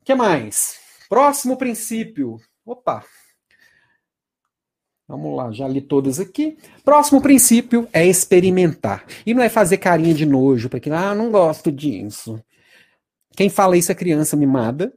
[0.00, 0.80] O que mais?
[1.08, 2.38] Próximo princípio.
[2.64, 3.04] Opa,
[5.10, 6.56] Vamos lá, já li todas aqui.
[6.84, 9.04] Próximo princípio é experimentar.
[9.26, 12.40] E não é fazer carinha de nojo, porque, ah, não gosto disso.
[13.36, 14.94] Quem fala isso é criança mimada.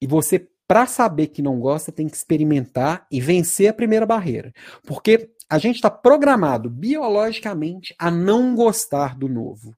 [0.00, 4.54] E você, para saber que não gosta, tem que experimentar e vencer a primeira barreira.
[4.86, 9.76] Porque a gente está programado biologicamente a não gostar do novo.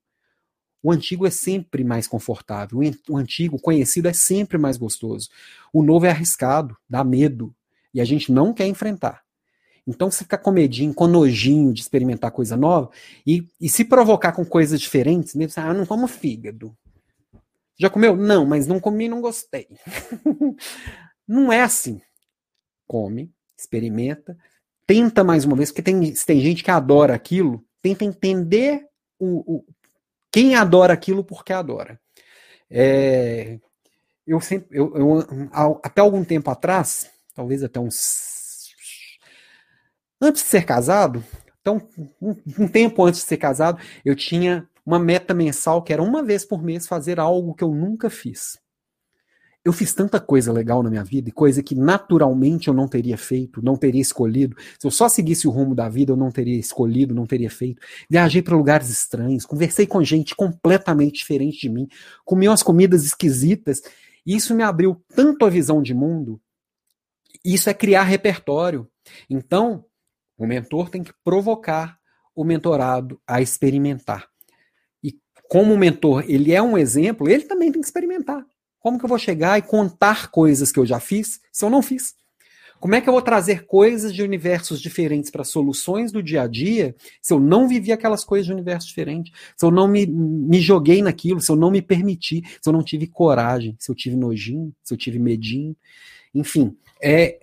[0.82, 2.78] O antigo é sempre mais confortável.
[3.08, 5.28] O antigo, conhecido, é sempre mais gostoso.
[5.72, 7.54] O novo é arriscado, dá medo,
[7.92, 9.22] e a gente não quer enfrentar.
[9.86, 12.90] Então você fica com medinho, com nojinho de experimentar coisa nova
[13.26, 16.76] e, e se provocar com coisas diferentes, mesmo assim, ah, não como fígado.
[17.78, 18.16] Já comeu?
[18.16, 19.68] Não, mas não comi, não gostei.
[21.26, 22.00] não é assim.
[22.86, 24.36] Come, experimenta,
[24.86, 28.86] tenta mais uma vez, porque tem, tem gente que adora aquilo, tenta entender
[29.18, 29.64] o, o
[30.30, 32.00] quem adora aquilo porque adora.
[32.70, 33.58] É,
[34.26, 35.48] eu sempre, eu, eu,
[35.82, 38.34] até algum tempo atrás, talvez até uns.
[40.20, 41.24] Antes de ser casado,
[41.60, 41.80] então,
[42.20, 46.22] um, um tempo antes de ser casado, eu tinha uma meta mensal que era uma
[46.22, 48.58] vez por mês fazer algo que eu nunca fiz.
[49.66, 53.18] Eu fiz tanta coisa legal na minha vida, e coisa que naturalmente eu não teria
[53.18, 54.56] feito, não teria escolhido.
[54.78, 57.82] Se eu só seguisse o rumo da vida, eu não teria escolhido, não teria feito.
[58.08, 61.88] Viajei para lugares estranhos, conversei com gente completamente diferente de mim,
[62.24, 63.82] comi umas comidas esquisitas,
[64.24, 66.40] e isso me abriu tanto a visão de mundo
[67.46, 68.88] isso é criar repertório.
[69.30, 69.84] Então,
[70.36, 71.96] o mentor tem que provocar
[72.34, 74.28] o mentorado a experimentar.
[75.02, 78.44] E como o mentor ele é um exemplo, ele também tem que experimentar.
[78.86, 81.82] Como que eu vou chegar e contar coisas que eu já fiz se eu não
[81.82, 82.14] fiz?
[82.78, 86.46] Como é que eu vou trazer coisas de universos diferentes para soluções do dia a
[86.46, 89.32] dia se eu não vivi aquelas coisas de universo diferente?
[89.56, 92.80] Se eu não me, me joguei naquilo, se eu não me permiti, se eu não
[92.80, 95.74] tive coragem, se eu tive nojinho, se eu tive medinho.
[96.32, 97.40] Enfim, é,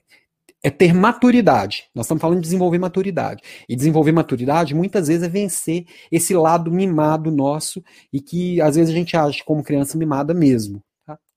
[0.63, 1.89] é ter maturidade.
[1.93, 3.43] Nós estamos falando de desenvolver maturidade.
[3.67, 7.83] E desenvolver maturidade muitas vezes é vencer esse lado mimado nosso
[8.13, 10.81] e que às vezes a gente age como criança mimada mesmo.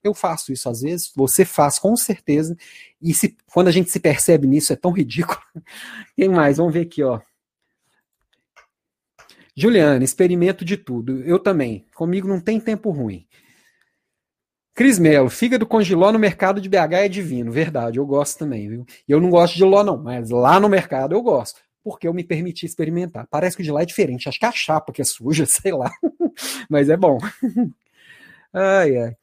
[0.06, 2.56] Eu faço isso às vezes, você faz com certeza.
[3.00, 5.40] E se, quando a gente se percebe nisso é tão ridículo.
[6.16, 6.56] Quem mais?
[6.56, 7.20] Vamos ver aqui, ó.
[9.56, 11.22] Juliana, experimento de tudo.
[11.22, 11.86] Eu também.
[11.94, 13.26] Comigo não tem tempo ruim.
[14.76, 18.68] Cris Melo, fígado com giló no mercado de BH é divino, verdade, eu gosto também,
[18.68, 18.84] viu?
[19.08, 22.12] E eu não gosto de giló não, mas lá no mercado eu gosto, porque eu
[22.12, 23.26] me permiti experimentar.
[23.30, 25.46] Parece que o de lá é diferente, acho que é a chapa que é suja,
[25.48, 25.90] sei lá,
[26.68, 27.18] mas é bom.
[28.52, 29.16] ai, ai.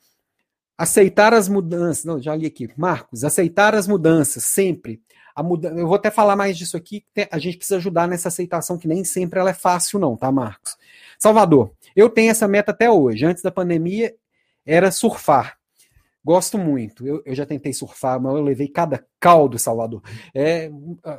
[0.78, 5.01] Aceitar as mudanças, não, já li aqui, Marcos, aceitar as mudanças, sempre.
[5.38, 5.69] Muda...
[5.69, 9.03] Eu vou até falar mais disso aqui, a gente precisa ajudar nessa aceitação, que nem
[9.03, 10.76] sempre ela é fácil não, tá, Marcos?
[11.17, 14.13] Salvador, eu tenho essa meta até hoje, antes da pandemia
[14.65, 15.57] era surfar.
[16.26, 17.05] Gosto muito.
[17.05, 20.01] Eu, eu já tentei surfar, mas eu levei cada caldo, Salvador.
[20.34, 20.71] É,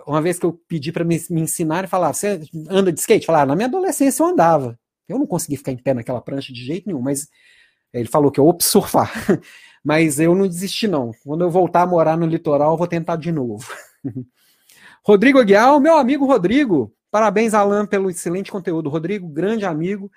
[0.06, 2.40] uma vez que eu pedi para me, me ensinar e falar, você
[2.70, 3.26] anda de skate?
[3.26, 4.78] Falar, ah, na minha adolescência eu andava.
[5.06, 7.28] Eu não consegui ficar em pé naquela prancha de jeito nenhum, mas
[8.00, 9.10] ele falou que eu opto surfar.
[9.84, 11.12] mas eu não desisti, não.
[11.24, 13.66] Quando eu voltar a morar no litoral, eu vou tentar de novo.
[15.04, 16.92] Rodrigo Aguiar, meu amigo Rodrigo.
[17.10, 18.90] Parabéns, Alan, pelo excelente conteúdo.
[18.90, 20.10] Rodrigo, grande amigo,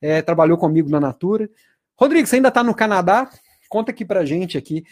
[0.00, 1.48] é, trabalhou comigo na Natura.
[1.96, 3.30] Rodrigo, você ainda está no Canadá?
[3.68, 4.84] Conta aqui pra gente aqui.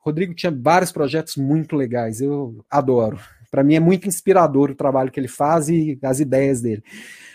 [0.00, 3.18] Rodrigo tinha vários projetos muito legais, eu adoro.
[3.50, 6.82] Para mim é muito inspirador o trabalho que ele faz e as ideias dele.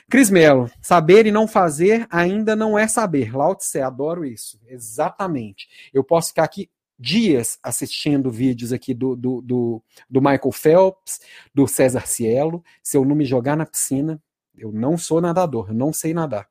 [0.10, 3.36] Cris Mello, saber e não fazer ainda não é saber.
[3.36, 4.60] Lao Tse, adoro isso.
[4.68, 5.68] Exatamente.
[5.94, 11.20] Eu posso ficar aqui dias assistindo vídeos aqui do, do, do, do Michael Phelps,
[11.54, 12.64] do César Cielo.
[12.84, 14.22] Se eu não me jogar na piscina,
[14.56, 16.48] eu não sou nadador, eu não sei nadar.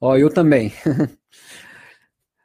[0.00, 0.72] Ó, eu também.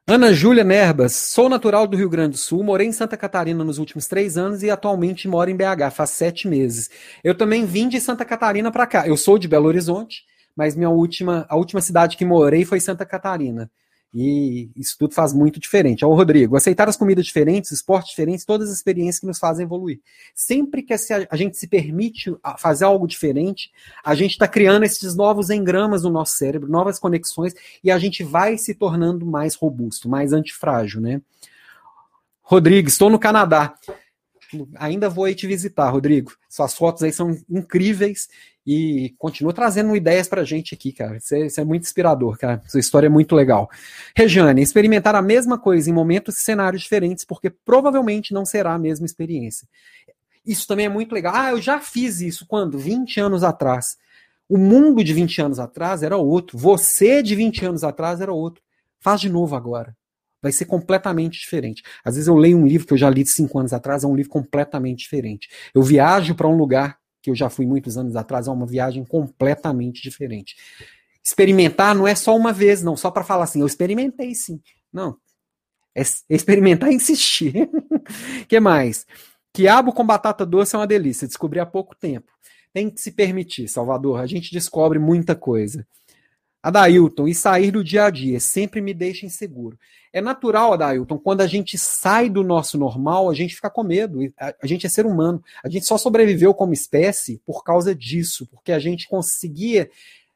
[0.06, 3.78] Ana Júlia Nerbas, sou natural do Rio Grande do Sul, morei em Santa Catarina nos
[3.78, 6.90] últimos três anos e atualmente moro em BH, faz sete meses.
[7.24, 9.08] Eu também vim de Santa Catarina para cá.
[9.08, 10.26] Eu sou de Belo Horizonte,
[10.58, 13.72] mas minha última, a última cidade que morei foi Santa Catarina.
[14.16, 16.04] E isso tudo faz muito diferente.
[16.04, 20.02] Ao Rodrigo, aceitar as comidas diferentes, esportes diferentes, todas as experiências que nos fazem evoluir.
[20.36, 23.72] Sempre que a gente se permite fazer algo diferente,
[24.06, 28.24] a gente está criando esses novos engramas no nosso cérebro, novas conexões, e a gente
[28.24, 31.20] vai se tornando mais robusto, mais antifrágil, né?
[32.44, 33.74] Rodrigo, estou no Canadá.
[34.76, 36.34] Ainda vou aí te visitar, Rodrigo.
[36.48, 38.30] Suas fotos aí são incríveis
[38.66, 41.18] e continua trazendo ideias pra gente aqui, cara.
[41.18, 42.62] Isso é, isso é, muito inspirador, cara.
[42.68, 43.70] Sua história é muito legal.
[44.16, 48.80] Rejane, experimentar a mesma coisa em momentos e cenários diferentes, porque provavelmente não será a
[48.80, 49.68] mesma experiência.
[50.46, 51.34] Isso também é muito legal.
[51.36, 52.78] Ah, eu já fiz isso quando?
[52.78, 53.98] 20 anos atrás.
[54.48, 56.58] O mundo de 20 anos atrás era outro.
[56.58, 58.62] Você de 20 anos atrás era outro.
[59.00, 59.96] Faz de novo agora.
[60.42, 61.82] Vai ser completamente diferente.
[62.04, 64.16] Às vezes eu leio um livro que eu já li 5 anos atrás, é um
[64.16, 65.50] livro completamente diferente.
[65.74, 69.06] Eu viajo para um lugar que eu já fui muitos anos atrás, é uma viagem
[69.06, 70.58] completamente diferente.
[71.24, 74.62] Experimentar não é só uma vez, não, só para falar assim, eu experimentei sim.
[74.92, 75.18] Não.
[75.96, 77.70] É experimentar e insistir.
[78.48, 79.08] que mais?
[79.54, 82.30] Quiabo com batata doce é uma delícia, descobri há pouco tempo.
[82.74, 85.88] Tem que se permitir, Salvador, a gente descobre muita coisa.
[86.64, 89.78] Adailton, e sair do dia a dia sempre me deixa inseguro.
[90.14, 94.20] É natural, Adailton, quando a gente sai do nosso normal, a gente fica com medo.
[94.40, 95.44] A, gente é ser humano.
[95.62, 99.90] A gente só sobreviveu como espécie por causa disso, porque a gente conseguia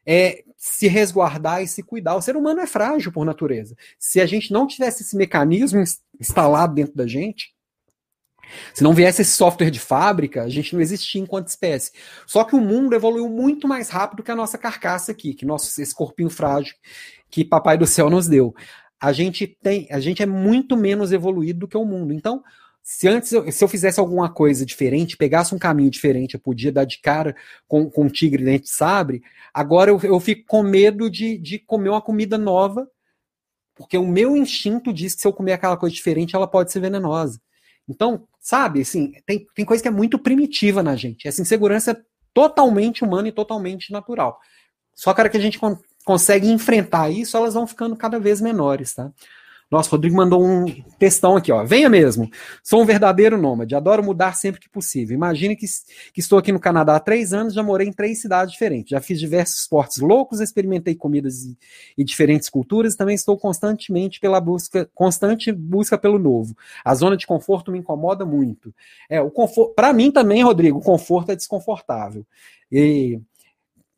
[0.06, 2.16] é, se resguardar e se cuidar.
[2.16, 3.78] O ser humano é frágil por natureza.
[3.98, 5.82] Se a gente não tivesse esse mecanismo
[6.20, 7.54] instalado dentro da gente,
[8.74, 11.92] se não viesse esse software de fábrica, a gente não existia enquanto espécie.
[12.26, 15.82] Só que o mundo evoluiu muito mais rápido que a nossa carcaça aqui, que nosso
[15.82, 16.74] esse corpinho frágil
[17.30, 18.56] que papai do céu nos deu.
[19.00, 22.14] A gente tem, a gente é muito menos evoluído do que o mundo.
[22.14, 22.44] Então,
[22.82, 26.72] se antes eu, se eu fizesse alguma coisa diferente, pegasse um caminho diferente, eu podia
[26.72, 27.36] dar de cara
[27.68, 29.22] com, com um tigre dente de sabre,
[29.54, 32.90] agora eu, eu fico com medo de, de comer uma comida nova,
[33.76, 36.80] porque o meu instinto diz que se eu comer aquela coisa diferente, ela pode ser
[36.80, 37.42] venenosa.
[37.88, 41.28] Então, sabe, assim, tem, tem coisa que é muito primitiva na gente.
[41.28, 41.98] Essa insegurança é
[42.34, 44.40] totalmente humana e totalmente natural.
[44.94, 48.18] Só que a hora que a gente con consegue enfrentar isso, elas vão ficando cada
[48.18, 49.12] vez menores, tá?
[49.70, 50.66] Nossa, Rodrigo mandou um
[50.98, 51.66] textão aqui, ó.
[51.66, 52.30] Venha mesmo.
[52.64, 53.76] Sou um verdadeiro nômade.
[53.76, 55.14] Adoro mudar sempre que possível.
[55.14, 55.66] Imagine que,
[56.14, 58.92] que estou aqui no Canadá há três anos, já morei em três cidades diferentes.
[58.92, 61.58] Já fiz diversos esportes loucos, experimentei comidas e,
[61.98, 62.96] e diferentes culturas.
[62.96, 66.56] Também estou constantemente pela busca, constante busca pelo novo.
[66.84, 68.74] A zona de conforto me incomoda muito.
[69.10, 69.74] É, o conforto.
[69.74, 72.26] Para mim também, Rodrigo, o conforto é desconfortável.
[72.72, 73.20] E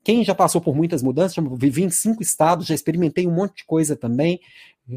[0.04, 3.58] quem já passou por muitas mudanças, já vivi em cinco estados, já experimentei um monte
[3.58, 4.40] de coisa também.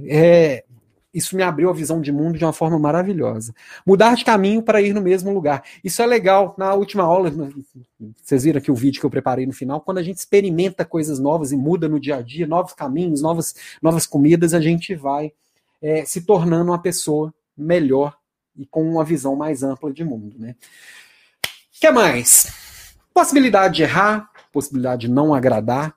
[0.07, 0.64] É,
[1.12, 3.55] isso me abriu a visão de mundo de uma forma maravilhosa.
[3.86, 5.62] Mudar de caminho para ir no mesmo lugar.
[5.84, 6.55] Isso é legal.
[6.57, 7.30] Na última aula,
[8.22, 11.18] vocês viram aqui o vídeo que eu preparei no final, quando a gente experimenta coisas
[11.18, 15.32] novas e muda no dia a dia, novos caminhos, novas, novas comidas, a gente vai
[15.82, 18.16] é, se tornando uma pessoa melhor
[18.57, 20.36] e com uma visão mais ampla de mundo.
[20.38, 20.57] Né?
[21.45, 22.51] O que mais?
[23.12, 25.95] Possibilidade de errar, possibilidade de não agradar,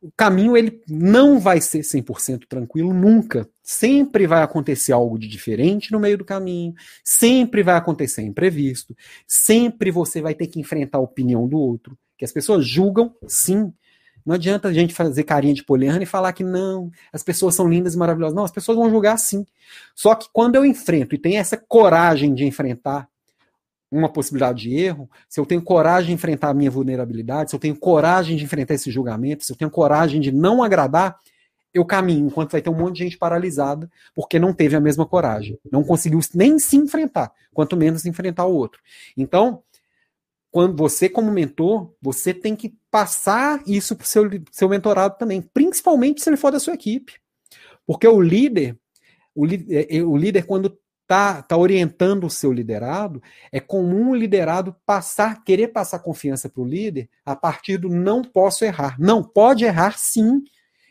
[0.00, 3.48] o caminho ele não vai ser 100% tranquilo nunca.
[3.62, 6.74] Sempre vai acontecer algo de diferente no meio do caminho,
[7.04, 8.96] sempre vai acontecer imprevisto,
[9.26, 13.72] sempre você vai ter que enfrentar a opinião do outro, que as pessoas julgam, sim.
[14.24, 17.68] Não adianta a gente fazer carinha de poliana e falar que não, as pessoas são
[17.68, 18.36] lindas e maravilhosas.
[18.36, 19.46] Não, as pessoas vão julgar sim.
[19.94, 23.08] Só que quando eu enfrento e tenho essa coragem de enfrentar
[23.90, 27.60] uma possibilidade de erro, se eu tenho coragem de enfrentar a minha vulnerabilidade, se eu
[27.60, 31.16] tenho coragem de enfrentar esse julgamento, se eu tenho coragem de não agradar,
[31.72, 35.06] eu caminho, enquanto vai ter um monte de gente paralisada, porque não teve a mesma
[35.06, 35.58] coragem.
[35.70, 38.80] Não conseguiu nem se enfrentar, quanto menos enfrentar o outro.
[39.16, 39.62] Então,
[40.50, 45.42] quando você, como mentor, você tem que passar isso para o seu, seu mentorado também,
[45.42, 47.14] principalmente se ele for da sua equipe.
[47.86, 48.76] Porque o líder,
[49.34, 50.76] o, é, o líder, quando
[51.08, 56.60] está tá orientando o seu liderado, é comum o liderado passar, querer passar confiança para
[56.60, 58.94] o líder a partir do não posso errar.
[58.98, 60.44] Não, pode errar sim,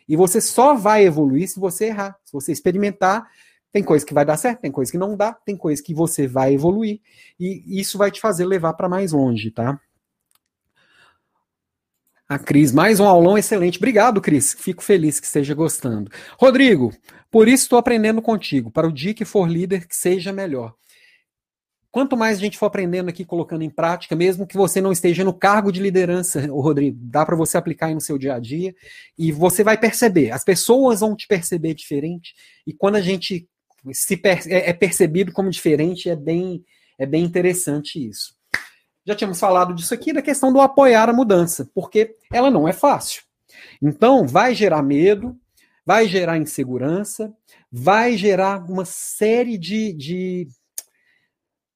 [0.10, 2.18] e você só vai evoluir se você errar.
[2.26, 3.30] Se você experimentar,
[3.72, 6.26] tem coisa que vai dar certo, tem coisa que não dá, tem coisa que você
[6.26, 7.00] vai evoluir,
[7.40, 9.80] e isso vai te fazer levar para mais longe, tá?
[12.28, 13.78] A Cris, mais um aulão excelente.
[13.78, 14.54] Obrigado, Cris.
[14.54, 16.12] Fico feliz que esteja gostando.
[16.38, 16.92] Rodrigo,
[17.38, 18.72] por isso estou aprendendo contigo.
[18.72, 20.74] Para o dia que for líder, que seja melhor.
[21.92, 25.24] Quanto mais a gente for aprendendo aqui, colocando em prática, mesmo que você não esteja
[25.24, 28.74] no cargo de liderança, Rodrigo, dá para você aplicar aí no seu dia a dia
[29.16, 30.32] e você vai perceber.
[30.32, 32.34] As pessoas vão te perceber diferente
[32.66, 33.48] e quando a gente
[33.92, 36.66] se per é, é percebido como diferente, é bem,
[36.98, 38.36] é bem interessante isso.
[39.06, 42.74] Já tínhamos falado disso aqui, da questão do apoiar a mudança, porque ela não é
[42.74, 43.22] fácil.
[43.80, 45.40] Então, vai gerar medo,
[45.88, 47.34] vai gerar insegurança,
[47.72, 50.50] vai gerar uma série de, de,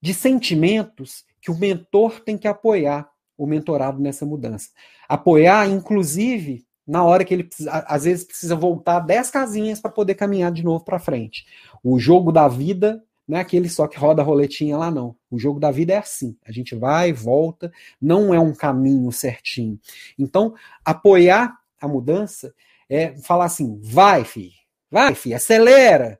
[0.02, 4.68] de sentimentos que o mentor tem que apoiar o mentorado nessa mudança.
[5.08, 10.52] Apoiar, inclusive, na hora que ele às vezes precisa voltar 10 casinhas para poder caminhar
[10.52, 11.46] de novo para frente.
[11.82, 15.16] O jogo da vida não é aquele só que roda a roletinha lá, não.
[15.30, 16.36] O jogo da vida é assim.
[16.46, 19.80] A gente vai, volta, não é um caminho certinho.
[20.20, 20.54] Então,
[20.84, 22.54] apoiar a mudança
[22.92, 24.52] é falar assim: vai, filho,
[24.92, 26.20] vai, filho, acelera,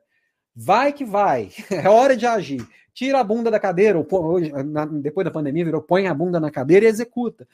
[0.56, 2.66] vai que vai, é hora de agir.
[2.94, 4.50] Tira a bunda da cadeira, ou, hoje,
[5.00, 7.46] depois da pandemia virou põe a bunda na cadeira e executa.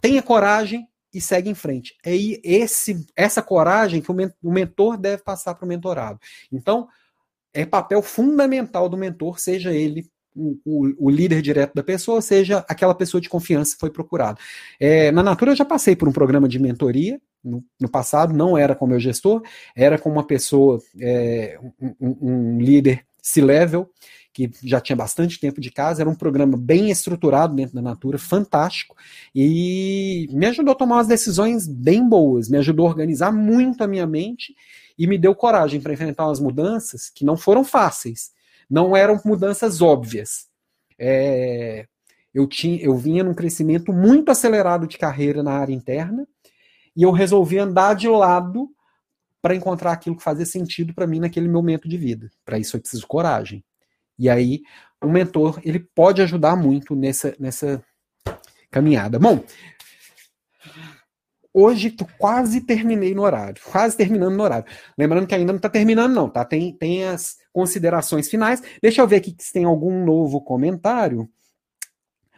[0.00, 1.96] Tenha coragem e segue em frente.
[2.04, 6.18] É esse, essa coragem que o mentor deve passar para o mentorado.
[6.52, 6.88] Então,
[7.52, 12.64] é papel fundamental do mentor, seja ele o, o, o, líder direto da pessoa, seja
[12.68, 14.38] aquela pessoa de confiança que foi procurada.
[14.78, 18.56] É, na Natura eu já passei por um programa de mentoria no, no passado, não
[18.56, 19.42] era com meu gestor,
[19.74, 21.58] era com uma pessoa, é,
[22.00, 23.90] um, um, líder C-level,
[24.32, 28.18] que já tinha bastante tempo de casa, era um programa bem estruturado dentro da Natura,
[28.18, 28.94] fantástico,
[29.34, 33.88] e me ajudou a tomar umas decisões bem boas, me ajudou a organizar muito a
[33.88, 34.54] minha mente
[34.96, 38.30] e me deu coragem para enfrentar umas mudanças que não foram fáceis,
[38.68, 40.46] não eram mudanças óbvias.
[40.96, 41.86] É,
[42.32, 46.26] eu, tinha, eu vinha num crescimento muito acelerado de carreira na área interna
[47.00, 48.68] e eu resolvi andar de lado
[49.40, 52.30] para encontrar aquilo que fazia sentido para mim naquele momento de vida.
[52.44, 53.64] Para isso eu preciso coragem.
[54.18, 54.60] E aí,
[55.02, 57.82] o mentor ele pode ajudar muito nessa, nessa
[58.70, 59.18] caminhada.
[59.18, 59.42] Bom,
[61.54, 64.66] Hoje quase terminei no horário, quase terminando no horário.
[64.96, 66.44] Lembrando que ainda não está terminando, não, tá?
[66.44, 68.62] Tem, tem as considerações finais.
[68.80, 71.28] Deixa eu ver aqui se tem algum novo comentário.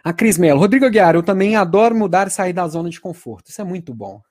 [0.05, 0.61] A Cris Mello.
[0.61, 3.51] Rodrigo Aguiar, eu também adoro mudar e sair da zona de conforto.
[3.51, 4.23] Isso é muito bom.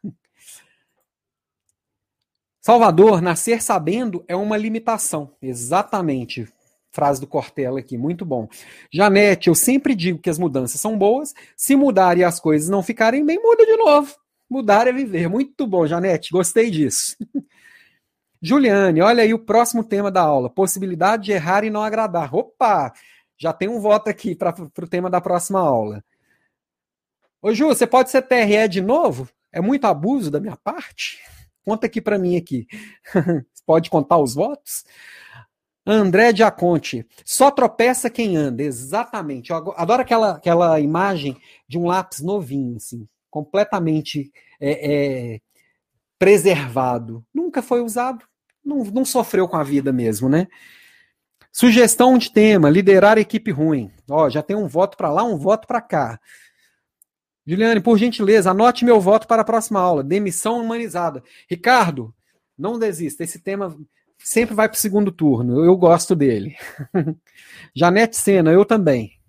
[2.62, 5.36] Salvador, nascer sabendo é uma limitação.
[5.41, 6.47] Exatamente.
[6.91, 8.47] Frase do Cortella aqui, muito bom.
[8.93, 11.34] Janete, eu sempre digo que as mudanças são boas.
[11.57, 14.16] Se mudarem e as coisas não ficarem bem, muda de novo.
[14.47, 15.28] Mudar é viver.
[15.28, 16.32] Muito bom, Janete.
[16.32, 17.16] Gostei disso.
[18.39, 22.36] Juliane, olha aí o próximo tema da aula: possibilidade de errar e não agradar.
[22.36, 22.93] Opa!
[23.39, 26.03] Já tem um voto aqui para o tema da próxima aula.
[27.41, 29.28] Ô, Ju, você pode ser TRE de novo?
[29.51, 31.18] É muito abuso da minha parte?
[31.64, 32.68] Conta aqui para mim aqui.
[33.66, 34.84] pode contar os votos?
[35.86, 39.51] André Diaconte, só tropeça quem anda, exatamente.
[39.51, 41.36] Eu adoro aquela, aquela imagem
[41.68, 45.39] de um lápis novinho, assim, completamente é, é,
[46.20, 48.24] preservado, nunca foi usado,
[48.64, 50.47] não, não sofreu com a vida mesmo, né?
[51.51, 53.91] Sugestão de tema: liderar equipe ruim.
[54.09, 56.20] Ó, já tem um voto para lá, um voto para cá.
[57.46, 60.04] Juliane, por gentileza, anote meu voto para a próxima aula.
[60.04, 61.24] Demissão humanizada.
[61.50, 62.14] Ricardo,
[62.58, 63.24] não desista.
[63.24, 63.76] Esse tema
[64.20, 65.64] sempre vai para o segundo turno.
[65.66, 66.56] Eu gosto dele.
[67.76, 69.20] Janete Sena, eu também.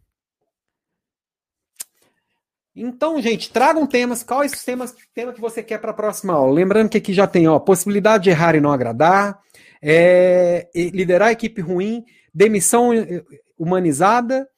[2.74, 4.22] Então, gente, tragam temas.
[4.22, 6.52] Quais os temas tema que você quer para a próxima aula?
[6.52, 9.38] Lembrando que aqui já tem ó, possibilidade de errar e não agradar,
[9.80, 12.04] é, liderar a equipe ruim,
[12.34, 13.22] demissão eh,
[13.58, 14.48] humanizada.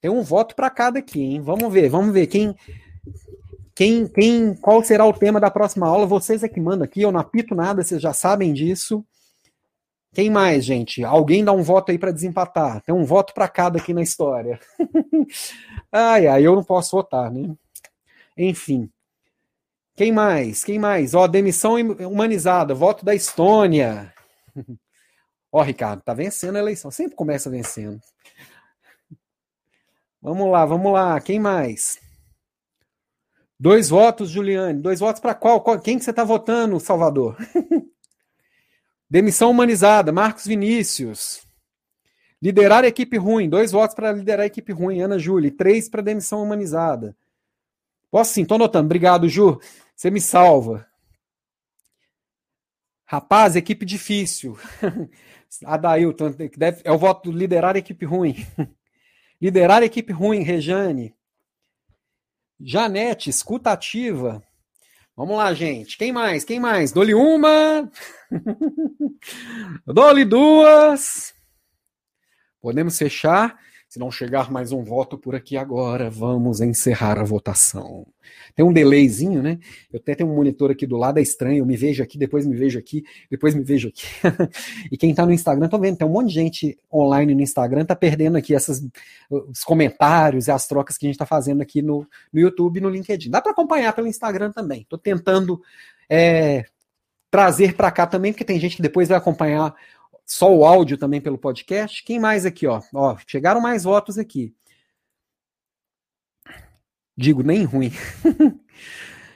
[0.00, 1.42] Tem um voto para cada aqui, hein?
[1.42, 2.56] Vamos ver, vamos ver quem,
[3.74, 6.06] quem, quem, qual será o tema da próxima aula.
[6.06, 9.04] Vocês é que mandam aqui, eu não apito nada, vocês já sabem disso.
[10.12, 11.04] Quem mais, gente?
[11.04, 12.82] Alguém dá um voto aí para desempatar.
[12.82, 14.58] Tem um voto para cada aqui na história.
[15.92, 17.54] ai, ai, eu não posso votar, né?
[18.36, 18.90] Enfim.
[19.94, 20.64] Quem mais?
[20.64, 21.14] Quem mais?
[21.14, 24.12] Ó, demissão humanizada, voto da Estônia.
[25.52, 26.90] Ó, Ricardo, tá vencendo a eleição.
[26.90, 28.00] Sempre começa vencendo.
[30.22, 31.20] Vamos lá, vamos lá.
[31.20, 31.98] Quem mais?
[33.58, 34.80] Dois votos, Juliane.
[34.80, 35.62] Dois votos para qual?
[35.80, 37.36] Quem que você está votando, Salvador?
[39.08, 41.42] Demissão humanizada, Marcos Vinícius.
[42.40, 46.00] Liderar a equipe ruim, dois votos para liderar a equipe ruim, Ana Júlia, três para
[46.00, 47.14] demissão humanizada.
[48.10, 48.86] Posso sim, tô anotando.
[48.86, 49.60] Obrigado, Ju.
[49.94, 50.86] Você me salva.
[53.04, 54.58] Rapaz, equipe difícil.
[55.66, 58.36] Adailton, deve, é o voto liderar a equipe ruim.
[59.40, 61.14] liderar equipe ruim, Rejane.
[62.60, 64.42] Janete, escuta ativa.
[65.16, 65.96] Vamos lá, gente.
[65.96, 66.44] Quem mais?
[66.44, 66.92] Quem mais?
[66.92, 67.90] Dole uma.
[69.86, 71.34] Dole duas.
[72.60, 73.58] Podemos fechar.
[73.90, 78.06] Se não chegar mais um voto por aqui agora, vamos encerrar a votação.
[78.54, 79.58] Tem um delayzinho, né?
[79.92, 81.58] Eu até tenho um monitor aqui do lado, é estranho.
[81.58, 84.06] Eu me vejo aqui, depois me vejo aqui, depois me vejo aqui.
[84.92, 87.84] e quem tá no Instagram, tô vendo, tem um monte de gente online no Instagram,
[87.84, 88.80] tá perdendo aqui essas,
[89.28, 92.80] os comentários e as trocas que a gente tá fazendo aqui no, no YouTube e
[92.80, 93.28] no LinkedIn.
[93.28, 94.86] Dá para acompanhar pelo Instagram também.
[94.88, 95.60] Tô tentando
[96.08, 96.64] é,
[97.28, 99.74] trazer para cá também, porque tem gente que depois vai acompanhar
[100.26, 102.04] só o áudio também pelo podcast.
[102.04, 102.80] Quem mais aqui, ó?
[102.94, 104.54] ó chegaram mais votos aqui.
[107.16, 107.92] Digo, nem ruim.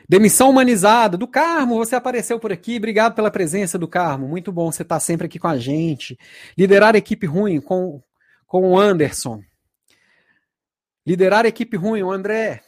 [0.09, 2.76] Demissão humanizada do Carmo, você apareceu por aqui.
[2.76, 4.28] Obrigado pela presença do Carmo.
[4.28, 6.18] Muito bom você estar sempre aqui com a gente.
[6.57, 8.03] Liderar equipe ruim com,
[8.47, 9.43] com o Anderson.
[11.07, 12.62] Liderar equipe ruim, o André.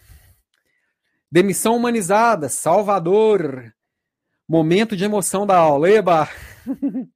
[1.30, 3.74] Demissão humanizada, Salvador.
[4.48, 5.90] Momento de emoção da aula.
[5.90, 6.28] Eba!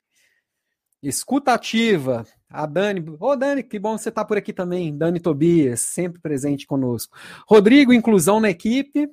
[1.03, 2.26] Escutativa.
[2.48, 3.01] A Dani.
[3.11, 4.96] Ô, oh, Dani, que bom você estar tá por aqui também.
[4.96, 7.16] Dani Tobias, sempre presente conosco.
[7.46, 9.09] Rodrigo, inclusão na equipe.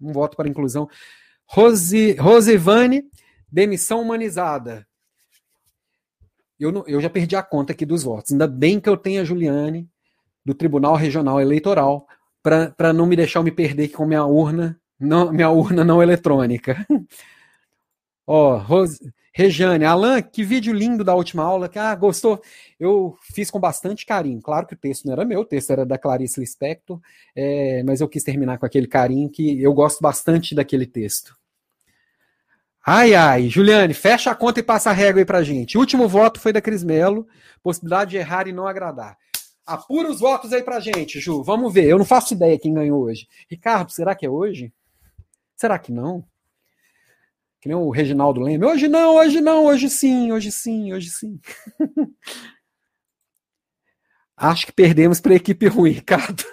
[0.00, 0.88] Um voto para inclusão.
[1.46, 3.04] Rose, Rosevane,
[3.50, 4.86] demissão humanizada.
[6.58, 8.32] Eu, não, eu já perdi a conta aqui dos votos.
[8.32, 9.88] Ainda bem que eu tenho a Juliane,
[10.44, 12.06] do Tribunal Regional Eleitoral,
[12.42, 16.86] para não me deixar me perder com minha urna, não, minha urna não eletrônica.
[18.26, 18.98] Ó, oh, Rose.
[19.38, 21.70] Rejane, Alan, que vídeo lindo da última aula.
[21.74, 22.40] Ah, gostou?
[22.80, 24.40] Eu fiz com bastante carinho.
[24.40, 26.98] Claro que o texto não era meu, o texto era da Clarice Lispector,
[27.34, 31.36] é, mas eu quis terminar com aquele carinho que eu gosto bastante daquele texto.
[32.82, 35.76] Ai, ai, Juliane, fecha a conta e passa a régua aí pra gente.
[35.76, 37.28] O último voto foi da Cris Melo,
[37.62, 39.18] possibilidade de errar e não agradar.
[39.66, 41.42] Apura os votos aí pra gente, Ju.
[41.42, 41.84] Vamos ver.
[41.84, 43.28] Eu não faço ideia quem ganhou hoje.
[43.50, 44.72] Ricardo, será que é hoje?
[45.54, 46.24] Será que não?
[47.66, 48.64] Que nem o Reginaldo Leme.
[48.64, 51.40] Hoje não, hoje não, hoje sim, hoje sim, hoje sim.
[54.36, 56.44] Acho que perdemos para a equipe ruim, Ricardo.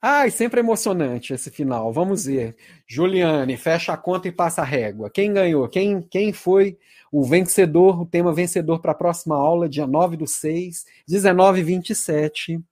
[0.00, 1.92] Ai, sempre emocionante esse final.
[1.92, 2.56] Vamos ver.
[2.86, 5.10] Juliane, fecha a conta e passa a régua.
[5.10, 5.68] Quem ganhou?
[5.68, 6.78] Quem, quem foi
[7.10, 12.62] o vencedor, o tema vencedor para a próxima aula, dia 9 do 6, 19 27.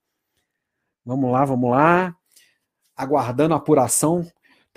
[1.05, 2.17] Vamos lá, vamos lá.
[2.97, 4.25] Aguardando a apuração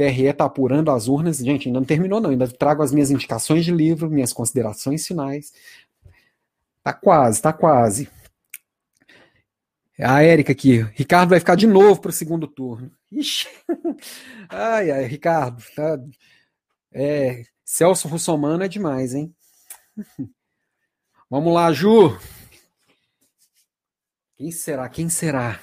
[0.10, 1.38] TRE está apurando as urnas.
[1.38, 2.32] Gente, ainda não terminou, não.
[2.32, 5.54] Ainda trago as minhas indicações de livro, minhas considerações finais.
[6.84, 8.10] Tá quase, tá quase.
[10.00, 10.82] A Érica aqui.
[10.94, 12.92] Ricardo vai ficar de novo para o segundo turno.
[13.12, 13.48] Ixi.
[14.50, 15.64] Ai, ai, Ricardo.
[15.76, 16.00] Tá...
[16.92, 19.34] É, Celso Russomano é demais, hein?
[21.30, 22.18] Vamos lá, Ju.
[24.36, 24.90] Quem será?
[24.90, 25.60] Quem será?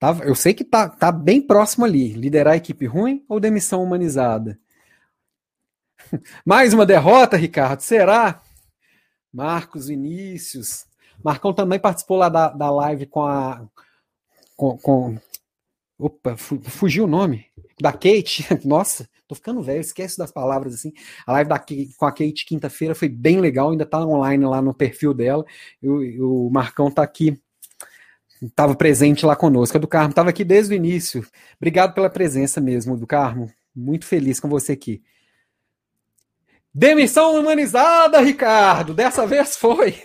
[0.00, 2.14] Tá, eu sei que tá, tá bem próximo ali.
[2.14, 4.58] Liderar a equipe ruim ou demissão humanizada?
[6.42, 7.82] Mais uma derrota, Ricardo?
[7.82, 8.40] Será?
[9.30, 10.86] Marcos Vinícius.
[11.22, 13.62] Marcão também participou lá da, da live com a.
[14.56, 15.18] Com, com,
[15.98, 17.44] opa, fugiu o nome.
[17.78, 18.46] Da Kate.
[18.64, 20.94] Nossa, tô ficando velho, esquece das palavras assim.
[21.26, 24.72] A live da, com a Kate quinta-feira foi bem legal, ainda tá online lá no
[24.72, 25.44] perfil dela.
[25.82, 27.38] E o Marcão tá aqui
[28.42, 29.78] estava presente lá conosco.
[29.78, 31.26] Do Carmo estava aqui desde o início.
[31.56, 33.50] Obrigado pela presença mesmo, do Carmo.
[33.74, 35.02] Muito feliz com você aqui.
[36.72, 38.94] Demissão humanizada, Ricardo.
[38.94, 40.02] Dessa vez foi.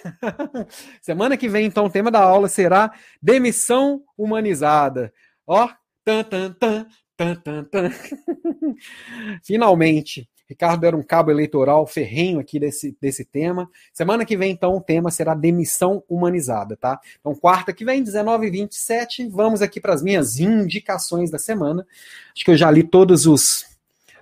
[1.02, 2.92] Semana que vem, então, o tema da aula será
[3.22, 5.14] demissão humanizada.
[5.46, 5.70] Ó,
[6.04, 7.92] tan, tan, tan, tan, tan, tan.
[9.44, 10.28] Finalmente.
[10.48, 13.70] Ricardo era um cabo eleitoral ferrenho aqui desse, desse tema.
[13.92, 17.00] Semana que vem, então, o tema será demissão humanizada, tá?
[17.20, 21.86] Então, quarta que vem, 19 e 27, vamos aqui para as minhas indicações da semana.
[22.34, 23.66] Acho que eu já li todos os,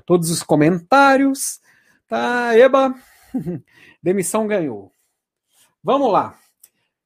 [0.05, 1.59] todos os comentários.
[2.07, 2.95] Tá, eba!
[4.01, 4.91] Demissão ganhou.
[5.83, 6.37] Vamos lá.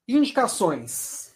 [0.08, 1.27] Indicações.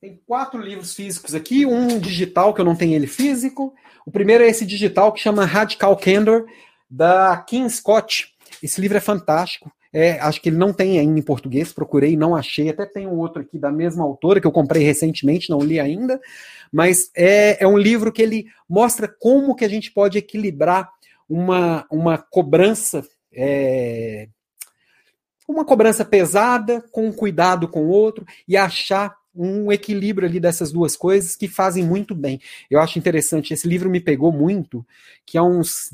[0.00, 3.74] Tem quatro livros físicos aqui, um digital que eu não tenho ele físico.
[4.04, 6.44] O primeiro é esse digital que chama Radical Candor,
[6.88, 8.34] da Kim Scott.
[8.62, 9.72] Esse livro é fantástico.
[9.92, 12.68] É, acho que ele não tem ainda em português, procurei, não achei.
[12.68, 16.20] Até tem um outro aqui da mesma autora que eu comprei recentemente, não li ainda.
[16.70, 20.90] Mas é, é um livro que ele mostra como que a gente pode equilibrar
[21.26, 23.02] uma, uma cobrança.
[23.32, 24.28] É,
[25.48, 30.96] uma cobrança pesada, com cuidado com o outro, e achar um equilíbrio ali dessas duas
[30.96, 32.40] coisas que fazem muito bem.
[32.70, 34.86] Eu acho interessante, esse livro me pegou muito,
[35.24, 35.90] que há uns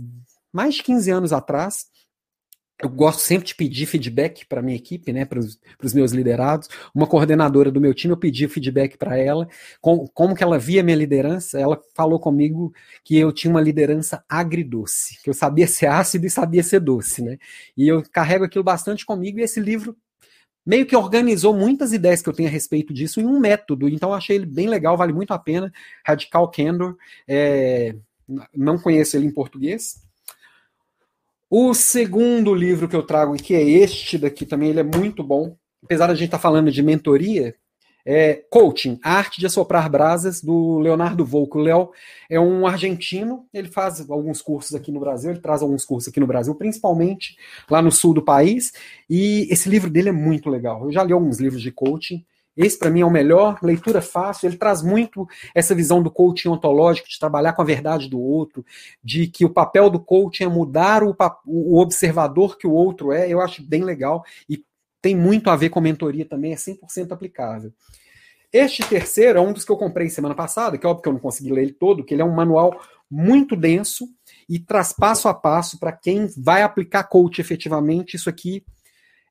[0.52, 1.86] mais de 15 anos atrás,
[2.82, 6.68] eu gosto sempre de pedir feedback para minha equipe, né, para os meus liderados.
[6.92, 9.48] Uma coordenadora do meu time, eu pedi feedback para ela,
[9.80, 11.60] com, como que ela via minha liderança.
[11.60, 12.74] Ela falou comigo
[13.04, 17.22] que eu tinha uma liderança agridoce, que eu sabia ser ácido e sabia ser doce,
[17.22, 17.38] né?
[17.76, 19.96] E eu carrego aquilo bastante comigo e esse livro
[20.64, 23.88] meio que organizou muitas ideias que eu tenho a respeito disso em um método.
[23.88, 25.72] Então achei ele bem legal, vale muito a pena.
[26.04, 27.94] Radical Candor, é,
[28.54, 30.00] não conheço ele em português,
[31.54, 35.54] o segundo livro que eu trago, que é este daqui também, ele é muito bom.
[35.84, 37.54] Apesar da gente estar tá falando de mentoria,
[38.04, 41.58] é Coaching, a arte de assoprar brasas, do Leonardo Volco.
[41.58, 41.90] O Léo
[42.28, 46.20] é um argentino, ele faz alguns cursos aqui no Brasil, ele traz alguns cursos aqui
[46.20, 47.36] no Brasil, principalmente
[47.70, 48.72] lá no sul do país,
[49.08, 50.84] e esse livro dele é muito legal.
[50.84, 52.24] Eu já li alguns livros de coaching,
[52.56, 54.46] esse, para mim, é o melhor, leitura fácil.
[54.46, 58.64] Ele traz muito essa visão do coaching ontológico, de trabalhar com a verdade do outro,
[59.02, 61.16] de que o papel do coaching é mudar o,
[61.46, 63.28] o observador que o outro é.
[63.28, 64.62] Eu acho bem legal e
[65.02, 67.72] tem muito a ver com mentoria também, é 100% aplicável.
[68.52, 71.12] Este terceiro é um dos que eu comprei semana passada, que é óbvio que eu
[71.14, 72.80] não consegui ler ele todo, que ele é um manual
[73.10, 74.08] muito denso
[74.48, 78.14] e traz passo a passo para quem vai aplicar coach efetivamente.
[78.14, 78.64] Isso aqui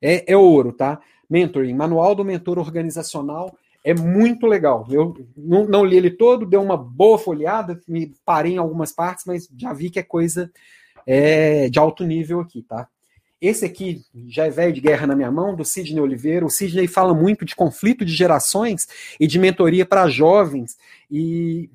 [0.02, 1.00] é, é ouro, tá?
[1.30, 4.86] Mentoring, Manual do Mentor Organizacional, é muito legal.
[4.90, 9.24] Eu não, não, li ele todo, dei uma boa folheada, me parei em algumas partes,
[9.26, 10.52] mas já vi que é coisa
[11.08, 12.88] é, de alto nível aqui, tá?
[13.42, 16.46] Esse aqui já é velho de guerra na minha mão, do Sidney Oliveira.
[16.46, 18.88] O Sidney fala muito de conflito de gerações
[19.20, 20.78] e de mentoria para jovens.
[21.10, 21.70] E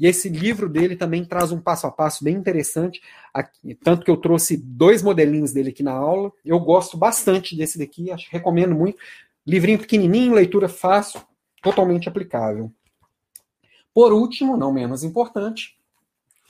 [0.00, 3.02] e esse livro dele também traz um passo a passo bem interessante,
[3.34, 6.32] aqui, tanto que eu trouxe dois modelinhos dele aqui na aula.
[6.42, 8.96] Eu gosto bastante desse daqui, acho, recomendo muito.
[9.46, 11.20] Livrinho pequenininho, leitura fácil,
[11.62, 12.72] totalmente aplicável.
[13.92, 15.76] Por último, não menos importante,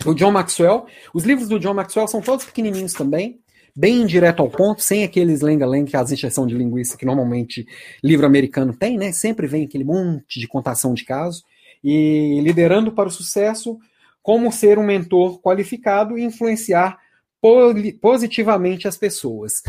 [0.07, 0.87] o John Maxwell.
[1.13, 3.41] Os livros do John Maxwell são todos pequenininhos também,
[3.75, 7.67] bem direto ao ponto, sem aqueles lenga-lenga, as injeção de linguiça que normalmente
[8.03, 9.13] livro americano tem, né?
[9.13, 11.43] Sempre vem aquele monte de contação de caso
[11.83, 13.79] e liderando para o sucesso,
[14.23, 16.99] como ser um mentor qualificado e influenciar
[18.01, 19.63] positivamente as pessoas.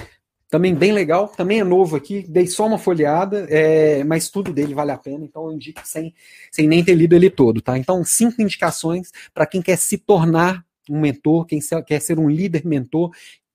[0.49, 4.73] Também bem legal, também é novo aqui, dei só uma folheada, é, mas tudo dele
[4.73, 6.13] vale a pena, então eu indico sem,
[6.51, 7.77] sem nem ter lido ele todo, tá?
[7.77, 12.65] Então, cinco indicações para quem quer se tornar um mentor, quem quer ser um líder
[12.65, 13.11] mentor,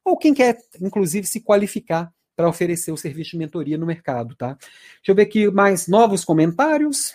[0.06, 4.54] ou quem quer, inclusive, se qualificar para oferecer o serviço de mentoria no mercado, tá?
[4.54, 7.14] Deixa eu ver aqui mais novos comentários.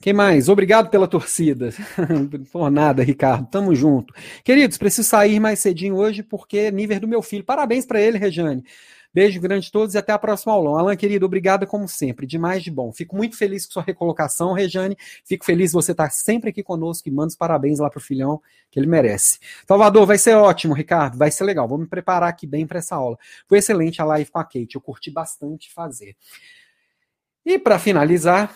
[0.00, 0.48] Quem mais?
[0.48, 1.68] Obrigado pela torcida.
[2.50, 3.46] Por nada, Ricardo.
[3.50, 4.14] Tamo junto.
[4.42, 7.44] Queridos, preciso sair mais cedinho hoje porque é nível do meu filho.
[7.44, 8.64] Parabéns para ele, Rejane.
[9.12, 10.78] Beijo grande a todos e até a próxima aula.
[10.78, 12.26] Alan, querido, obrigado como sempre.
[12.26, 12.92] Demais de bom.
[12.92, 14.96] Fico muito feliz com sua recolocação, Rejane.
[15.24, 18.78] Fico feliz você estar sempre aqui conosco e manda os parabéns lá pro filhão, que
[18.78, 19.40] ele merece.
[19.66, 21.18] Salvador, vai ser ótimo, Ricardo.
[21.18, 21.66] Vai ser legal.
[21.66, 23.18] Vou me preparar aqui bem para essa aula.
[23.48, 24.76] Foi excelente a live com a Kate.
[24.76, 26.16] Eu curti bastante fazer.
[27.44, 28.54] E para finalizar,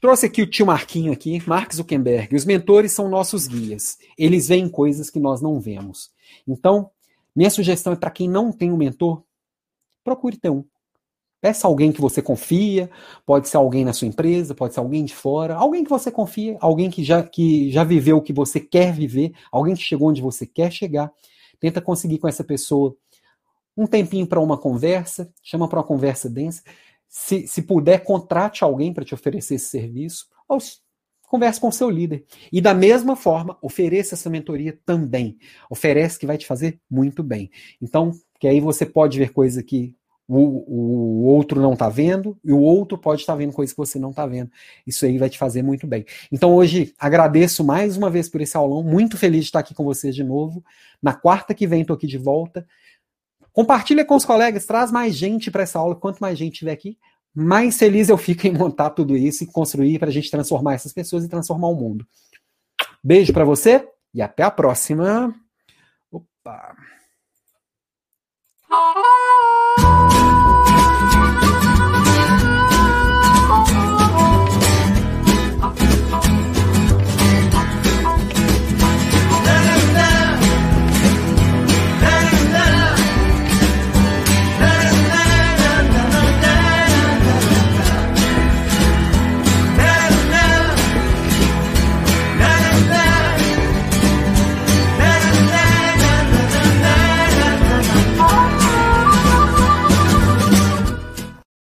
[0.00, 2.34] Trouxe aqui o tio Marquinho aqui, Mark Zuckerberg.
[2.34, 3.98] Os mentores são nossos guias.
[4.16, 6.10] Eles veem coisas que nós não vemos.
[6.46, 6.90] Então,
[7.34, 9.22] minha sugestão é para quem não tem um mentor,
[10.04, 10.64] procure ter um.
[11.40, 12.88] Peça alguém que você confia,
[13.26, 16.56] pode ser alguém na sua empresa, pode ser alguém de fora, alguém que você confia,
[16.60, 20.22] alguém que já, que já viveu o que você quer viver, alguém que chegou onde
[20.22, 21.10] você quer chegar.
[21.58, 22.94] Tenta conseguir com essa pessoa
[23.76, 26.62] um tempinho para uma conversa, chama para uma conversa densa
[27.12, 30.58] se, se puder, contrate alguém para te oferecer esse serviço, ou
[31.32, 32.26] converse com o seu líder.
[32.52, 35.38] E da mesma forma, ofereça essa mentoria também.
[35.70, 37.50] Oferece que vai te fazer muito bem.
[37.80, 39.96] Então, que aí você pode ver coisa que
[40.28, 43.78] o, o outro não está vendo, e o outro pode estar tá vendo coisas que
[43.78, 44.50] você não está vendo.
[44.86, 46.04] Isso aí vai te fazer muito bem.
[46.30, 49.84] Então, hoje, agradeço mais uma vez por esse aulão, muito feliz de estar aqui com
[49.84, 50.62] vocês de novo.
[51.02, 52.66] Na quarta que vem, estou aqui de volta.
[53.54, 55.96] Compartilha com os colegas, traz mais gente para essa aula.
[55.96, 56.98] Quanto mais gente tiver aqui,
[57.34, 60.92] mais feliz eu fico em montar tudo isso e construir para a gente transformar essas
[60.92, 62.06] pessoas e transformar o mundo.
[63.02, 65.34] Beijo para você e até a próxima.
[66.10, 66.76] Opa!